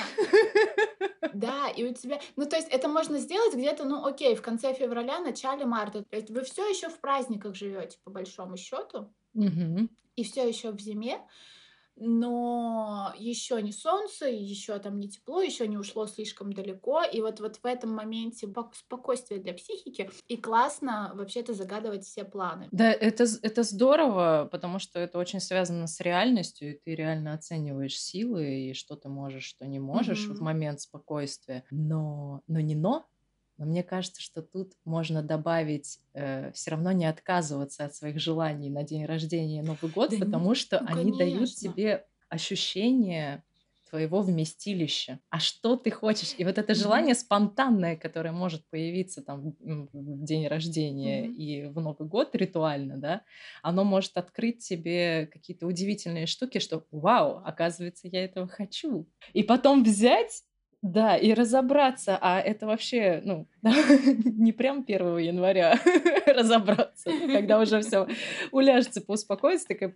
да, 1.33 1.69
и 1.69 1.83
у 1.83 1.93
тебя, 1.93 2.21
ну 2.35 2.45
то 2.45 2.55
есть 2.55 2.69
это 2.69 2.87
можно 2.87 3.17
сделать 3.17 3.55
где-то, 3.55 3.85
ну 3.85 4.05
окей, 4.05 4.35
в 4.35 4.41
конце 4.43 4.73
февраля, 4.73 5.19
начале 5.19 5.65
марта. 5.65 6.03
То 6.03 6.15
есть 6.15 6.29
вы 6.29 6.43
все 6.43 6.67
еще 6.69 6.89
в 6.89 6.99
праздниках 6.99 7.55
живете 7.55 7.97
по 8.03 8.11
большому 8.11 8.55
счету, 8.55 9.11
угу. 9.33 9.89
и 10.15 10.23
все 10.23 10.47
еще 10.47 10.71
в 10.71 10.79
зиме 10.79 11.19
но 12.03 13.13
еще 13.17 13.61
не 13.61 13.71
солнце, 13.71 14.25
еще 14.25 14.77
там 14.79 14.99
не 14.99 15.09
тепло, 15.09 15.41
еще 15.41 15.67
не 15.67 15.77
ушло 15.77 16.07
слишком 16.07 16.51
далеко. 16.51 17.03
И 17.03 17.21
вот, 17.21 17.39
вот 17.39 17.57
в 17.57 17.65
этом 17.65 17.91
моменте 17.93 18.51
спокойствие 18.73 19.39
для 19.39 19.53
психики. 19.53 20.09
И 20.27 20.37
классно 20.37 21.11
вообще-то 21.13 21.53
загадывать 21.53 22.03
все 22.03 22.25
планы. 22.25 22.67
Да, 22.71 22.91
это, 22.91 23.25
это 23.43 23.63
здорово, 23.63 24.49
потому 24.51 24.79
что 24.79 24.99
это 24.99 25.19
очень 25.19 25.39
связано 25.39 25.87
с 25.87 25.99
реальностью, 25.99 26.71
и 26.71 26.79
ты 26.79 26.95
реально 26.95 27.33
оцениваешь 27.33 27.97
силы, 27.97 28.69
и 28.69 28.73
что 28.73 28.95
ты 28.95 29.07
можешь, 29.07 29.43
что 29.43 29.67
не 29.67 29.79
можешь 29.79 30.27
mm-hmm. 30.27 30.33
в 30.33 30.41
момент 30.41 30.81
спокойствия. 30.81 31.63
Но, 31.69 32.41
но 32.47 32.59
не 32.59 32.75
но, 32.75 33.05
но 33.61 33.67
мне 33.67 33.83
кажется, 33.83 34.19
что 34.23 34.41
тут 34.41 34.73
можно 34.85 35.21
добавить 35.21 35.99
э, 36.15 36.51
все 36.51 36.71
равно 36.71 36.91
не 36.93 37.05
отказываться 37.05 37.85
от 37.85 37.93
своих 37.93 38.19
желаний 38.19 38.71
на 38.71 38.81
день 38.81 39.05
рождения 39.05 39.59
и 39.59 39.63
Новый 39.63 39.91
год, 39.91 40.09
да 40.09 40.17
потому 40.17 40.55
что 40.55 40.79
ну, 40.79 40.87
они 40.87 41.11
конечно. 41.11 41.17
дают 41.19 41.49
тебе 41.51 42.07
ощущение 42.27 43.43
твоего 43.87 44.23
вместилища. 44.23 45.19
А 45.29 45.37
что 45.37 45.75
ты 45.75 45.91
хочешь? 45.91 46.33
И 46.39 46.43
вот 46.43 46.57
это 46.57 46.73
желание 46.73 47.13
спонтанное, 47.13 47.95
которое 47.95 48.31
может 48.31 48.65
появиться 48.71 49.21
там 49.21 49.53
в 49.59 50.23
день 50.23 50.47
рождения 50.47 51.27
mm-hmm. 51.27 51.33
и 51.33 51.65
в 51.67 51.79
Новый 51.79 52.07
год 52.07 52.33
ритуально, 52.33 52.97
да, 52.97 53.21
оно 53.61 53.83
может 53.83 54.17
открыть 54.17 54.67
тебе 54.67 55.27
какие-то 55.27 55.67
удивительные 55.67 56.25
штуки, 56.25 56.57
что 56.57 56.83
вау, 56.89 57.43
оказывается, 57.45 58.07
я 58.07 58.25
этого 58.25 58.47
хочу. 58.47 59.07
И 59.33 59.43
потом 59.43 59.83
взять 59.83 60.45
да, 60.81 61.15
и 61.15 61.33
разобраться, 61.33 62.17
а 62.19 62.39
это 62.39 62.65
вообще, 62.65 63.21
ну, 63.23 63.47
не 64.25 64.51
прям 64.51 64.83
1 64.87 65.17
января 65.19 65.79
разобраться, 66.25 67.11
когда 67.31 67.59
уже 67.59 67.81
все 67.81 68.07
уляжется, 68.51 69.01
поуспокоиться, 69.01 69.67
такая 69.67 69.95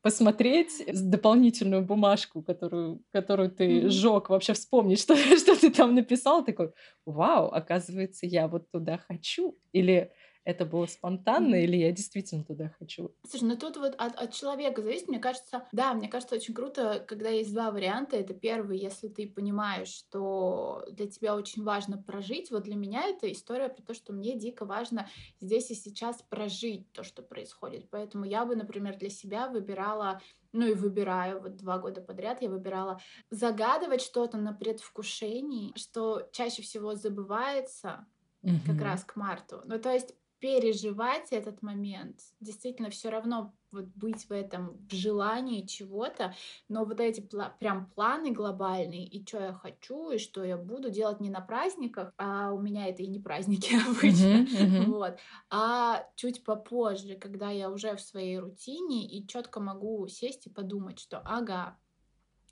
посмотреть 0.00 0.84
дополнительную 0.92 1.82
бумажку, 1.82 2.42
которую, 2.42 3.02
которую 3.12 3.50
ты 3.50 3.88
сжег, 3.88 4.30
вообще 4.30 4.54
вспомнить, 4.54 5.00
что, 5.02 5.16
что 5.16 5.58
ты 5.58 5.70
там 5.70 5.94
написал, 5.94 6.44
такой, 6.44 6.72
вау, 7.06 7.48
оказывается, 7.48 8.26
я 8.26 8.48
вот 8.48 8.70
туда 8.70 8.98
хочу. 8.98 9.56
Или 9.72 10.12
это 10.44 10.64
было 10.64 10.86
спонтанно 10.86 11.54
или 11.54 11.76
я 11.76 11.92
действительно 11.92 12.44
туда 12.44 12.74
хочу. 12.78 13.14
Слушай, 13.28 13.44
ну 13.44 13.56
тут 13.56 13.76
вот 13.76 13.94
от, 13.96 14.14
от 14.16 14.32
человека 14.32 14.82
зависит, 14.82 15.08
мне 15.08 15.18
кажется, 15.18 15.66
да, 15.72 15.94
мне 15.94 16.08
кажется 16.08 16.34
очень 16.34 16.54
круто, 16.54 17.04
когда 17.06 17.28
есть 17.28 17.52
два 17.52 17.70
варианта. 17.70 18.16
Это 18.16 18.34
первый, 18.34 18.78
если 18.78 19.08
ты 19.08 19.28
понимаешь, 19.28 19.88
что 19.88 20.84
для 20.90 21.06
тебя 21.06 21.36
очень 21.36 21.62
важно 21.62 21.96
прожить. 21.96 22.50
Вот 22.50 22.64
для 22.64 22.76
меня 22.76 23.04
это 23.04 23.30
история 23.30 23.68
про 23.68 23.82
то, 23.82 23.94
что 23.94 24.12
мне 24.12 24.36
дико 24.36 24.64
важно 24.64 25.08
здесь 25.40 25.70
и 25.70 25.74
сейчас 25.74 26.22
прожить 26.22 26.90
то, 26.92 27.04
что 27.04 27.22
происходит. 27.22 27.88
Поэтому 27.90 28.24
я 28.24 28.44
бы, 28.44 28.56
например, 28.56 28.96
для 28.96 29.10
себя 29.10 29.48
выбирала 29.48 30.20
ну 30.54 30.66
и 30.66 30.74
выбираю, 30.74 31.40
вот 31.40 31.56
два 31.56 31.78
года 31.78 32.02
подряд 32.02 32.42
я 32.42 32.50
выбирала 32.50 33.00
загадывать 33.30 34.02
что-то 34.02 34.36
на 34.36 34.52
предвкушении, 34.52 35.72
что 35.76 36.28
чаще 36.30 36.60
всего 36.60 36.94
забывается, 36.94 38.06
угу. 38.42 38.54
как 38.66 38.80
раз 38.82 39.04
к 39.04 39.16
марту. 39.16 39.62
Ну, 39.64 39.78
то 39.78 39.90
есть 39.90 40.14
переживать 40.42 41.30
этот 41.30 41.62
момент, 41.62 42.18
действительно 42.40 42.90
все 42.90 43.10
равно 43.10 43.54
вот 43.70 43.84
быть 43.94 44.28
в 44.28 44.32
этом 44.32 44.76
в 44.88 44.92
желании 44.92 45.64
чего-то, 45.64 46.34
но 46.68 46.84
вот 46.84 46.98
эти 46.98 47.20
пла- 47.20 47.52
прям 47.60 47.86
планы 47.86 48.32
глобальные, 48.32 49.06
и 49.06 49.24
что 49.24 49.38
я 49.38 49.52
хочу, 49.52 50.10
и 50.10 50.18
что 50.18 50.42
я 50.42 50.56
буду 50.56 50.90
делать 50.90 51.20
не 51.20 51.30
на 51.30 51.40
праздниках, 51.40 52.12
а 52.18 52.50
у 52.50 52.60
меня 52.60 52.88
это 52.88 53.04
и 53.04 53.06
не 53.06 53.20
праздники 53.20 53.76
обычно, 53.88 54.42
uh-huh, 54.42 54.80
uh-huh. 54.80 54.84
вот, 54.86 55.16
а 55.48 56.08
чуть 56.16 56.42
попозже, 56.42 57.14
когда 57.14 57.50
я 57.50 57.70
уже 57.70 57.94
в 57.94 58.00
своей 58.00 58.36
рутине 58.38 59.06
и 59.06 59.24
четко 59.24 59.60
могу 59.60 60.08
сесть 60.08 60.48
и 60.48 60.50
подумать, 60.50 60.98
что 60.98 61.20
ага, 61.20 61.78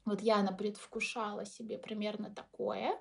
вот 0.05 0.23
я 0.23 0.41
напредвкушала 0.45 1.45
себе 1.45 1.77
примерно 1.77 2.31
такое, 2.31 3.01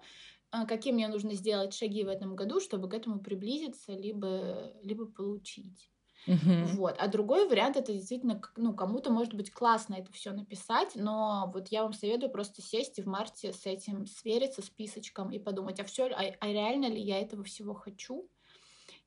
какие 0.68 0.94
мне 0.94 1.08
нужно 1.08 1.34
сделать 1.34 1.74
шаги 1.74 2.04
в 2.04 2.08
этом 2.08 2.36
году, 2.36 2.60
чтобы 2.60 2.90
к 2.90 2.94
этому 2.94 3.20
приблизиться, 3.20 3.94
либо, 3.94 4.74
либо 4.84 5.06
получить. 5.06 5.92
Uh-huh. 6.28 6.66
Вот. 6.76 6.96
А 7.00 7.08
другой 7.08 7.48
вариант 7.48 7.78
это 7.78 7.94
действительно, 7.94 8.42
ну, 8.58 8.74
кому-то 8.74 9.12
может 9.12 9.34
быть 9.34 9.52
классно 9.52 9.96
это 9.96 10.12
все 10.12 10.32
написать, 10.32 10.92
но 10.96 11.50
вот 11.54 11.70
я 11.70 11.84
вам 11.84 11.94
советую 11.94 12.32
просто 12.32 12.62
сесть 12.62 13.00
и 13.00 13.02
в 13.02 13.08
марте 13.08 13.54
с 13.54 13.66
этим 13.66 14.06
свериться 14.06 14.62
списочком 14.62 15.32
и 15.32 15.40
подумать, 15.40 15.80
а 15.80 15.86
все, 15.86 16.08
а, 16.08 16.22
а 16.40 16.48
реально 16.48 16.88
ли 16.88 17.02
я 17.02 17.20
этого 17.20 17.44
всего 17.44 17.74
хочу, 17.74 18.30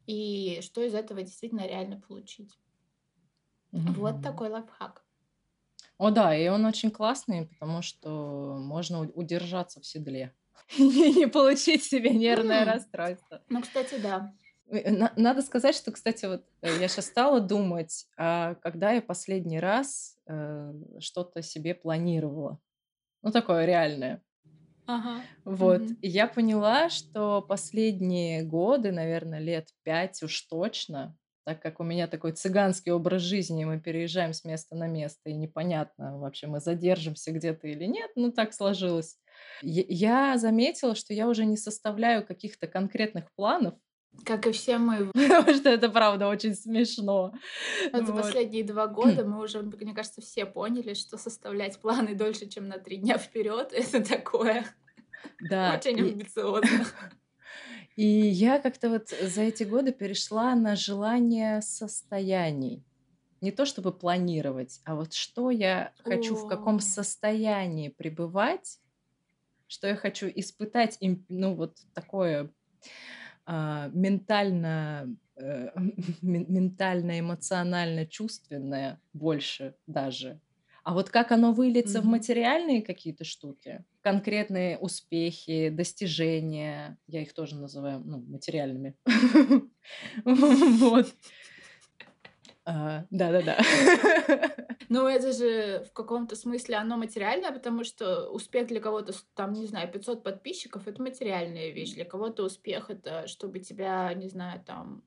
и 0.07 0.61
что 0.63 0.83
из 0.83 0.95
этого 0.95 1.23
действительно 1.23 1.67
реально 1.67 2.01
получить. 2.01 2.59
Uh-huh. 3.73 3.93
Вот 3.95 4.23
такой 4.23 4.49
лайфхак. 4.49 5.05
О 5.99 6.11
да, 6.11 6.35
и 6.37 6.49
он 6.49 6.65
очень 6.65 6.91
классный, 6.91 7.47
потому 7.47 7.83
что 7.83 8.57
можно 8.59 9.01
удержаться 9.01 9.81
в 9.81 9.87
седле. 9.87 10.35
не 10.79 11.27
получить 11.27 11.85
себе 11.85 12.11
нервное 12.11 12.65
расстройство. 12.65 13.43
Ну, 13.49 13.62
кстати, 13.62 13.97
да. 13.97 14.33
Э, 14.71 14.91
надо 15.17 15.43
сказать, 15.43 15.75
что, 15.75 15.93
кстати, 15.93 16.27
вот 16.27 16.45
э, 16.62 16.79
я 16.81 16.88
сейчас 16.88 17.07
стала 17.07 17.41
думать, 17.41 18.07
а 18.17 18.55
когда 18.57 18.93
я 18.93 19.03
последний 19.03 19.61
раз 19.61 20.17
э, 20.27 20.73
что-то 21.01 21.43
себе 21.43 21.75
планировала. 21.75 22.59
Ну, 23.23 23.31
такое 23.31 23.67
реальное. 23.67 24.23
Ага. 24.87 25.23
Вот. 25.45 25.83
Угу. 25.83 25.95
И 26.01 26.09
я 26.09 26.27
поняла, 26.27 26.91
что 26.91 27.41
последние 27.43 28.43
годы, 28.43 28.93
наверное, 28.93 29.38
лет 29.38 29.69
пять 29.85 30.23
уж 30.23 30.41
точно, 30.43 31.17
так 31.45 31.61
как 31.61 31.81
у 31.81 31.85
меня 31.85 32.07
такой 32.07 32.33
цыганский 32.33 32.93
образ 32.93 33.23
жизни, 33.23 33.65
мы 33.65 33.81
переезжаем 33.81 34.33
с 34.33 34.45
места 34.45 34.75
на 34.75 34.87
место, 34.87 35.31
и 35.31 35.35
непонятно 35.35 36.19
вообще, 36.19 36.47
мы 36.47 36.61
задержимся 36.61 37.33
где-то 37.33 37.69
или 37.69 37.85
нет, 37.85 38.11
ну 38.17 38.33
так 38.33 38.53
сложилось. 38.53 39.19
Я 39.63 40.37
заметила, 40.39 40.95
что 40.95 41.15
я 41.15 41.29
уже 41.29 41.45
не 41.45 41.57
составляю 41.57 42.27
каких-то 42.27 42.67
конкретных 42.67 43.33
планов, 43.35 43.75
как 44.27 44.47
и 44.47 44.53
все 44.53 44.77
мы. 44.77 45.07
Потому 45.15 45.55
что 45.55 45.71
это 45.71 45.89
правда 45.89 46.29
очень 46.29 46.55
смешно. 46.55 47.33
Вот 47.95 48.07
за 48.07 48.13
последние 48.13 48.63
два 48.63 48.87
года 48.87 49.25
мы 49.25 49.43
уже, 49.43 49.63
мне 49.63 49.95
кажется, 49.95 50.21
все 50.21 50.45
поняли, 50.45 50.93
что 50.93 51.17
составлять 51.17 51.79
планы 51.79 52.15
дольше, 52.15 52.47
чем 52.47 52.69
на 52.69 52.79
три 52.79 52.99
дня 52.99 53.17
вперед, 53.17 53.73
это 53.73 54.05
такое 54.05 54.67
да, 55.41 55.75
очень 55.77 56.01
амбициозно. 56.01 56.87
И 57.97 58.05
я 58.07 58.59
как-то 58.59 58.89
вот 58.91 59.11
за 59.11 59.43
эти 59.43 59.65
годы 59.65 59.93
перешла 59.93 60.55
на 60.55 60.77
желание 60.77 61.61
состояний. 61.63 62.85
не 63.43 63.53
то 63.53 63.67
чтобы 63.67 63.93
планировать, 63.93 64.81
а 64.85 64.97
вот 64.97 65.15
что 65.15 65.51
я 65.51 65.95
хочу, 65.99 66.37
в 66.37 66.47
каком 66.47 66.81
состоянии 66.81 67.91
пребывать, 67.91 68.81
что 69.69 69.89
я 69.89 69.97
хочу 69.97 70.29
испытать, 70.35 70.99
ну 71.29 71.55
вот 71.57 71.79
такое 71.95 72.53
а, 73.47 73.89
ментально, 73.93 75.17
э, 75.37 75.69
мен- 76.23 76.47
ментально, 76.53 77.21
эмоционально, 77.21 78.07
чувственное 78.07 79.01
больше 79.13 79.77
даже. 79.87 80.41
А 80.85 80.95
вот 80.95 81.11
как 81.11 81.33
оно 81.33 81.53
выльется 81.53 82.01
в 82.01 82.05
Мгм. 82.05 82.07
материальные 82.07 82.83
какие-то 82.83 83.25
штуки, 83.25 83.85
конкретные 84.03 84.79
успехи, 84.79 85.69
достижения, 85.71 86.99
я 87.07 87.23
их 87.23 87.33
тоже 87.33 87.57
называю 87.57 88.01
ну, 88.05 88.19
материальными. 88.21 88.97
Вот. 90.25 91.15
А, 92.65 93.07
Да-да-да. 93.11 93.59
Ну, 94.88 95.07
это 95.07 95.33
же 95.33 95.85
в 95.85 95.93
каком-то 95.93 96.37
смысле 96.37 96.77
оно 96.77 96.99
материальное, 96.99 97.51
потому 97.51 97.83
что 97.83 98.29
успех 98.31 98.67
для 98.67 98.79
кого-то, 98.81 99.15
там, 99.35 99.55
не 99.55 99.67
знаю, 99.67 99.91
500 99.91 100.23
подписчиков, 100.23 100.87
это 100.87 101.01
материальная 101.01 101.71
вещь. 101.71 101.95
Для 101.95 102.05
кого-то 102.05 102.45
успех 102.45 102.91
это 102.91 103.27
чтобы 103.27 103.61
тебя, 103.61 104.12
не 104.15 104.29
знаю, 104.29 104.62
там, 104.65 105.03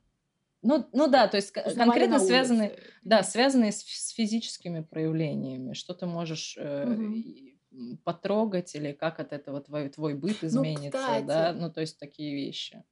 Ну, 0.62 0.90
ну 0.94 1.08
да, 1.08 1.28
то 1.28 1.38
есть 1.38 1.56
узнавали 1.56 1.76
конкретно 1.76 2.20
связаны, 2.20 2.76
да, 3.04 3.22
связанные 3.24 3.72
с, 3.72 3.84
с 3.84 4.10
физическими 4.10 4.82
проявлениями, 4.82 5.74
что 5.74 5.94
ты 5.94 6.08
можешь 6.08 6.58
э, 6.58 6.86
Мгм. 6.86 7.55
Потрогать 8.04 8.76
или 8.76 8.92
как 8.92 9.20
от 9.20 9.34
этого 9.34 9.62
твой, 9.62 9.90
твой 9.90 10.14
быт 10.14 10.38
Ну, 10.42 10.48
изменится, 10.48 10.92
да, 10.92 11.22
кстати, 11.22 11.58
ну 11.58 11.72
то 11.72 11.82
есть 11.82 12.00
такие 12.00 12.36
вещи. 12.36 12.84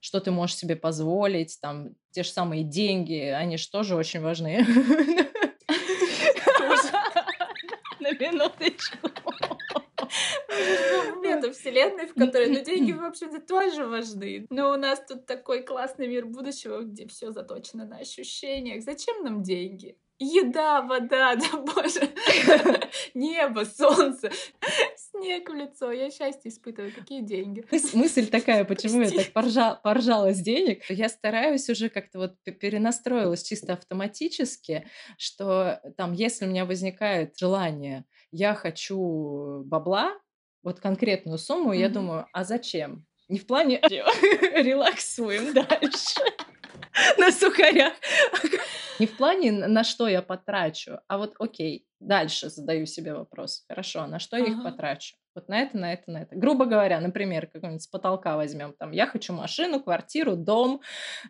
Что 0.00 0.20
ты 0.20 0.30
можешь 0.30 0.56
себе 0.56 0.76
позволить, 0.76 1.58
там, 1.60 1.96
те 2.12 2.22
же 2.22 2.30
самые 2.30 2.62
деньги, 2.62 3.18
они 3.18 3.56
же 3.56 3.68
тоже 3.68 3.96
очень 3.96 4.20
важны. 4.20 4.64
На 8.00 8.12
минуточку. 8.12 9.08
же 11.48 11.52
живем 11.52 12.06
в 12.06 12.14
которой, 12.14 12.48
ну, 12.48 12.64
деньги, 12.64 12.92
в 12.92 13.04
общем-то, 13.04 13.40
тоже 13.40 13.86
важны. 13.86 14.46
Но 14.50 14.72
у 14.72 14.76
нас 14.76 15.02
тут 15.06 15.26
такой 15.26 15.62
классный 15.62 16.08
мир 16.08 16.26
будущего, 16.26 16.82
где 16.82 17.06
все 17.06 17.30
заточено 17.30 17.84
на 17.84 17.98
ощущениях. 17.98 18.82
Зачем 18.82 19.24
нам 19.24 19.42
деньги? 19.42 19.96
Еда, 20.18 20.82
вода, 20.82 21.36
да 21.36 21.56
боже, 21.58 22.10
небо, 23.14 23.64
солнце, 23.64 24.30
снег 24.96 25.48
в 25.48 25.54
лицо. 25.54 25.92
Я 25.92 26.10
счастье 26.10 26.50
испытываю. 26.50 26.92
Какие 26.92 27.20
деньги? 27.22 27.64
Мыс- 27.70 27.96
Мысль 27.96 28.26
такая, 28.26 28.64
почему 28.64 29.02
я 29.02 29.10
так 29.10 29.32
поржа- 29.32 29.78
поржала 29.82 30.32
с 30.34 30.40
денег, 30.40 30.82
я 30.90 31.08
стараюсь 31.08 31.68
уже 31.70 31.88
как-то 31.88 32.18
вот 32.18 32.34
пе- 32.42 32.52
перенастроилась 32.52 33.42
чисто 33.44 33.74
автоматически, 33.74 34.88
что 35.16 35.80
там, 35.96 36.12
если 36.12 36.46
у 36.46 36.48
меня 36.48 36.64
возникает 36.64 37.38
желание, 37.38 38.04
я 38.32 38.54
хочу 38.54 39.62
бабла, 39.66 40.18
вот 40.64 40.80
конкретную 40.80 41.38
сумму, 41.38 41.72
я 41.72 41.88
думаю, 41.88 42.26
а 42.32 42.42
зачем? 42.44 43.06
Не 43.28 43.38
в 43.38 43.46
плане 43.46 43.80
релаксуем 43.88 45.52
дальше 45.52 46.20
на 47.18 47.32
сухарях. 47.32 47.92
Не 48.98 49.06
в 49.06 49.16
плане 49.16 49.52
на 49.52 49.84
что 49.84 50.08
я 50.08 50.22
потрачу, 50.22 50.98
а 51.08 51.18
вот 51.18 51.34
окей, 51.38 51.87
дальше 52.00 52.48
задаю 52.50 52.86
себе 52.86 53.14
вопрос. 53.14 53.64
Хорошо, 53.68 54.06
на 54.06 54.18
что 54.18 54.36
я 54.36 54.44
их 54.46 54.58
Ага. 54.60 54.70
потрачу? 54.70 55.16
Вот 55.34 55.48
на 55.48 55.60
это, 55.60 55.78
на 55.78 55.92
это, 55.92 56.10
на 56.10 56.22
это. 56.22 56.34
Грубо 56.34 56.64
говоря, 56.64 56.98
например, 57.00 57.46
какой-нибудь 57.46 57.82
с 57.82 57.86
потолка 57.86 58.36
возьмем. 58.36 58.74
Там, 58.76 58.90
я 58.90 59.06
хочу 59.06 59.32
машину, 59.32 59.80
квартиру, 59.80 60.34
дом, 60.34 60.80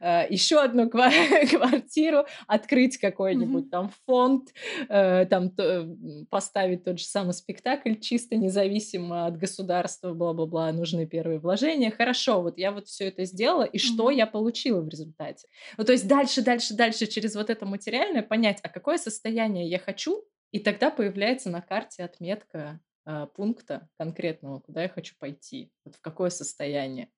еще 0.01 0.63
одну 0.63 0.89
ква- 0.89 1.11
квартиру, 1.51 2.25
открыть 2.47 2.97
какой-нибудь 2.97 3.65
Мгм. 3.65 3.71
там 3.71 3.91
фонд, 4.07 4.49
э, 4.89 5.27
там 5.27 5.51
то- 5.51 5.95
поставить 6.31 6.85
тот 6.85 6.99
же 6.99 7.05
самый 7.05 7.35
спектакль 7.35 7.97
чисто 7.97 8.37
независимо 8.37 9.27
от 9.27 9.37
государства, 9.37 10.15
бла-бла-бла, 10.15 10.73
нужны 10.73 11.07
первые 11.07 11.39
вложения. 11.39 11.91
Хорошо, 11.91 12.41
вот 12.41 12.57
я 12.57 12.73
вот 12.73 12.87
все 12.87 13.09
это 13.09 13.27
сделала, 13.27 13.65
и 13.65 13.77
что 13.79 14.05
Мгм. 14.05 14.17
я 14.17 14.27
получила 14.27 14.81
в 14.81 14.89
результате? 14.89 15.49
Ну, 15.77 15.85
то 15.85 15.93
есть 15.93 16.09
дальше, 16.09 16.41
дальше, 16.41 16.73
дальше 16.75 17.07
через 17.09 17.35
вот 17.35 17.51
это 17.51 17.67
материальное 17.67 18.23
понять, 18.23 18.61
а 18.63 18.71
какое 18.71 18.97
состояние 18.97 19.69
я 19.69 19.79
хочу, 19.79 20.25
и 20.53 20.61
тогда 20.61 20.91
появляется 20.91 21.51
на 21.51 21.61
карте 21.63 22.05
отметка 22.05 22.81
а, 23.05 23.27
пункта 23.27 23.89
конкретного, 23.99 24.61
куда 24.61 24.83
я 24.83 24.89
хочу 24.89 25.15
пойти, 25.19 25.73
вот 25.85 25.97
в 25.97 26.01
какое 26.01 26.31
состояние. 26.31 27.11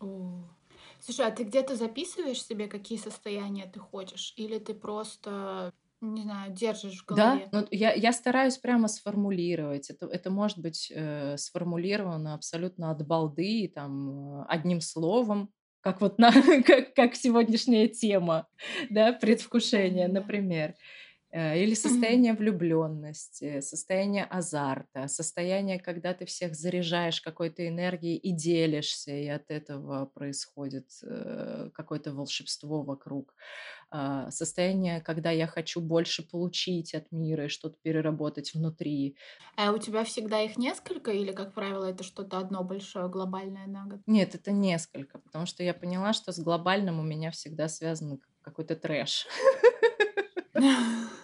О. 0.00 0.44
Слушай, 1.00 1.26
а 1.26 1.30
ты 1.30 1.44
где-то 1.44 1.76
записываешь 1.76 2.44
себе, 2.44 2.68
какие 2.68 2.98
состояния 2.98 3.66
ты 3.66 3.80
хочешь? 3.80 4.34
Или 4.36 4.58
ты 4.58 4.74
просто, 4.74 5.72
не 6.00 6.22
знаю, 6.22 6.52
держишь 6.52 7.02
в 7.02 7.06
Да, 7.08 7.34
голове? 7.34 7.48
ну, 7.52 7.66
я, 7.70 7.92
я 7.92 8.12
стараюсь 8.12 8.58
прямо 8.58 8.88
сформулировать. 8.88 9.90
Это, 9.90 10.06
это 10.06 10.30
может 10.30 10.58
быть 10.58 10.90
э, 10.94 11.36
сформулировано 11.36 12.34
абсолютно 12.34 12.90
от 12.90 13.06
балды, 13.06 13.70
там, 13.74 14.42
э, 14.42 14.44
одним 14.48 14.80
словом, 14.80 15.52
как 15.80 16.00
вот 16.00 16.18
на, 16.18 16.30
как, 16.66 16.94
как 16.94 17.14
сегодняшняя 17.14 17.88
тема, 17.88 18.48
да, 18.90 19.12
предвкушение, 19.12 20.08
да. 20.08 20.20
например. 20.20 20.74
Э, 21.32 21.58
Или 21.58 21.72
состояние 21.74 22.34
влюбленности, 22.34 23.60
состояние 23.60 24.24
азарта, 24.24 25.08
состояние, 25.08 25.78
когда 25.78 26.12
ты 26.12 26.26
всех 26.26 26.54
заряжаешь 26.54 27.22
какой-то 27.22 27.66
энергией 27.66 28.18
и 28.18 28.32
делишься, 28.32 29.12
и 29.12 29.26
от 29.28 29.50
этого 29.50 30.04
происходит 30.04 30.90
э, 31.02 31.70
какое-то 31.72 32.12
волшебство 32.12 32.82
вокруг. 32.82 33.34
А, 33.90 34.30
Состояние, 34.30 35.00
когда 35.00 35.30
я 35.30 35.46
хочу 35.46 35.80
больше 35.80 36.22
получить 36.22 36.94
от 36.94 37.10
мира 37.12 37.46
и 37.46 37.48
что-то 37.48 37.76
переработать 37.82 38.52
внутри. 38.52 39.16
А 39.56 39.72
у 39.72 39.78
тебя 39.78 40.04
всегда 40.04 40.42
их 40.42 40.58
несколько, 40.58 41.12
или, 41.12 41.32
как 41.32 41.54
правило, 41.54 41.86
это 41.86 42.04
что-то 42.04 42.38
одно 42.38 42.62
большое, 42.62 43.08
глобальное 43.08 43.66
на 43.66 43.86
год? 43.86 44.00
Нет, 44.06 44.34
это 44.34 44.52
несколько, 44.52 45.18
потому 45.18 45.46
что 45.46 45.62
я 45.62 45.72
поняла, 45.72 46.12
что 46.12 46.32
с 46.32 46.38
глобальным 46.38 47.00
у 47.00 47.02
меня 47.02 47.30
всегда 47.30 47.68
связан 47.68 48.20
какой-то 48.42 48.76
трэш. 48.76 49.26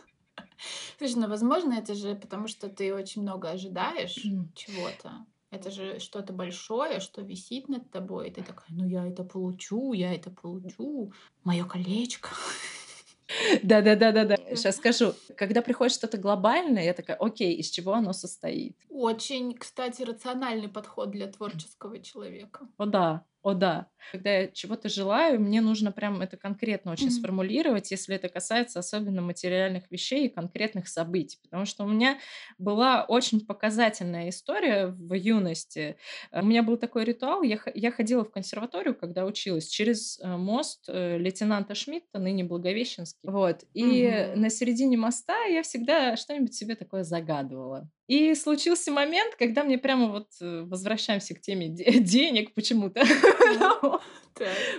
Слушай, 0.98 1.16
ну, 1.16 1.28
возможно, 1.28 1.74
это 1.74 1.94
же 1.94 2.16
потому, 2.16 2.48
что 2.48 2.68
ты 2.68 2.92
очень 2.92 3.22
много 3.22 3.50
ожидаешь 3.50 4.24
Мгм. 4.24 4.52
чего-то. 4.54 5.26
Это 5.50 5.70
же 5.70 5.98
что-то 6.00 6.32
большое, 6.32 7.00
что 7.00 7.22
висит 7.22 7.68
над 7.68 7.90
тобой, 7.90 8.28
и 8.28 8.32
ты 8.32 8.42
такая, 8.42 8.66
ну 8.68 8.86
я 8.86 9.06
это 9.06 9.24
получу, 9.24 9.92
я 9.94 10.12
это 10.12 10.30
получу, 10.30 11.12
мое 11.44 11.64
колечко. 11.64 12.30
Да-да-да-да-да. 13.62 14.36
Сейчас 14.54 14.76
скажу. 14.76 15.14
Когда 15.36 15.62
приходит 15.62 15.94
что-то 15.94 16.18
глобальное, 16.18 16.84
я 16.84 16.94
такая, 16.94 17.16
окей, 17.16 17.54
из 17.54 17.70
чего 17.70 17.92
оно 17.94 18.12
состоит? 18.12 18.76
Очень, 18.90 19.54
кстати, 19.54 20.02
рациональный 20.02 20.68
подход 20.68 21.10
для 21.10 21.28
творческого 21.28 22.00
человека. 22.00 22.68
О 22.76 22.86
да, 22.86 23.24
о 23.42 23.54
да. 23.54 23.88
Когда 24.10 24.30
я 24.38 24.48
чего-то 24.48 24.88
желаю, 24.88 25.38
мне 25.40 25.60
нужно 25.60 25.92
прям 25.92 26.22
это 26.22 26.36
конкретно 26.36 26.92
очень 26.92 27.10
Мгм. 27.10 27.12
сформулировать, 27.12 27.90
если 27.90 28.16
это 28.16 28.28
касается 28.28 28.78
особенно 28.78 29.20
материальных 29.22 29.90
вещей 29.90 30.26
и 30.26 30.28
конкретных 30.30 30.88
событий. 30.88 31.38
Потому 31.42 31.66
что 31.66 31.84
у 31.84 31.88
меня 31.88 32.18
была 32.58 33.04
очень 33.04 33.44
показательная 33.46 34.30
история 34.30 34.86
в 34.86 35.12
юности. 35.14 35.98
Э, 36.32 36.40
У 36.42 36.46
меня 36.46 36.62
был 36.62 36.76
такой 36.78 37.04
ритуал. 37.04 37.42
Я, 37.42 37.58
я 37.74 37.90
ходила 37.92 38.24
в 38.24 38.30
консерваторию, 38.30 38.94
когда 38.94 39.24
училась, 39.26 39.68
через 39.68 40.18
э, 40.20 40.36
мост 40.36 40.84
э, 40.88 41.18
лейтенанта 41.18 41.74
Шмидта, 41.74 42.18
ныне 42.18 42.44
Благовещенский. 42.44 43.18
Вот. 43.28 43.64
И 43.74 44.08
Мгм. 44.08 44.28
на 44.36 44.50
середине 44.50 44.96
моста 44.96 45.44
я 45.44 45.62
всегда 45.62 46.16
что-нибудь 46.16 46.54
себе 46.54 46.74
такое 46.76 47.04
загадывала. 47.04 47.90
И 48.08 48.34
случился 48.34 48.90
момент, 48.90 49.34
когда 49.36 49.62
мне 49.64 49.78
прямо 49.78 50.08
вот 50.08 50.28
э, 50.40 50.62
возвращаемся 50.62 51.34
к 51.34 51.40
теме 51.40 51.68
де- 51.68 51.98
денег 52.00 52.54
почему-то. 52.54 53.02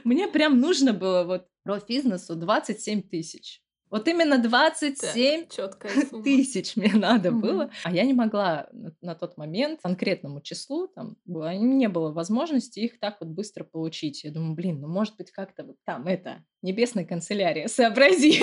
Мне 0.04 0.28
прям 0.28 0.60
нужно 0.60 0.94
было 0.94 1.24
вот 1.24 1.48
профизнесу 1.64 2.36
27 2.36 3.02
тысяч. 3.04 3.62
Вот 3.92 4.08
именно 4.08 4.38
27 4.38 5.48
Четкая 5.50 5.92
сумма. 6.10 6.24
тысяч 6.24 6.76
мне 6.76 6.94
надо 6.94 7.32
было, 7.32 7.72
а 7.84 7.92
я 7.92 8.04
не 8.04 8.14
могла 8.14 8.68
на, 8.72 8.94
на 9.02 9.16
тот 9.16 9.36
момент 9.38 9.80
конкретному 9.82 10.42
числу, 10.42 10.88
там, 10.88 11.18
было- 11.26 11.56
не 11.56 11.90
было 11.90 12.12
возможности 12.12 12.80
их 12.80 13.00
так 13.00 13.18
вот 13.20 13.30
быстро 13.30 13.64
получить. 13.64 14.24
Я 14.24 14.32
думаю, 14.32 14.54
блин, 14.54 14.80
ну 14.80 14.88
может 14.88 15.18
быть 15.18 15.32
как-то 15.32 15.64
вот 15.64 15.76
там 15.86 16.06
это, 16.08 16.44
небесная 16.62 17.04
канцелярия, 17.04 17.68
сообрази, 17.68 18.40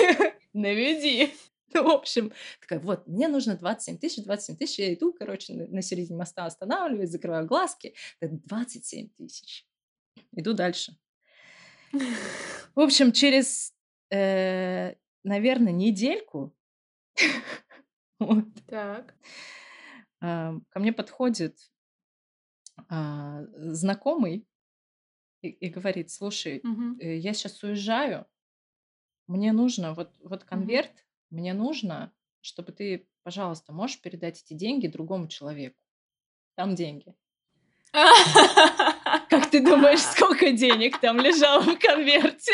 наведи. 0.53 1.29
В 1.73 1.89
общем, 1.89 2.31
такая, 2.61 2.79
вот, 2.79 3.07
мне 3.07 3.27
нужно 3.27 3.57
27 3.57 3.97
тысяч, 3.97 4.23
27 4.23 4.55
тысяч, 4.55 4.79
я 4.79 4.93
иду, 4.93 5.13
короче, 5.13 5.53
на, 5.53 5.81
середине 5.81 6.17
моста 6.17 6.45
останавливаюсь, 6.45 7.09
закрываю 7.09 7.45
глазки, 7.45 7.93
это 8.19 8.35
27 8.45 9.09
тысяч. 9.09 9.67
Иду 10.31 10.53
дальше. 10.53 10.97
В 12.75 12.79
общем, 12.79 13.11
через, 13.11 13.73
наверное, 14.09 15.73
недельку 15.73 16.55
вот, 18.19 18.45
Так. 18.67 19.15
а, 20.21 20.53
ко 20.69 20.79
мне 20.79 20.93
подходит 20.93 21.57
а, 22.89 23.43
знакомый 23.55 24.47
и, 25.41 25.49
и 25.49 25.69
говорит, 25.69 26.11
слушай, 26.11 26.61
э, 26.99 27.17
я 27.17 27.33
сейчас 27.33 27.61
уезжаю, 27.63 28.25
мне 29.27 29.51
нужно 29.51 29.93
вот, 29.93 30.15
вот 30.19 30.43
конверт, 30.43 31.06
мне 31.29 31.53
нужно, 31.53 32.13
чтобы 32.41 32.71
ты, 32.71 33.07
пожалуйста, 33.23 33.73
можешь 33.73 34.01
передать 34.01 34.41
эти 34.43 34.53
деньги 34.53 34.87
другому 34.87 35.27
человеку. 35.27 35.77
Там 36.55 36.75
деньги. 36.75 37.13
Как 39.29 39.49
ты 39.49 39.63
думаешь, 39.63 40.01
сколько 40.01 40.51
денег 40.51 40.99
там 40.99 41.19
лежало 41.19 41.61
в 41.61 41.79
конверте? 41.79 42.53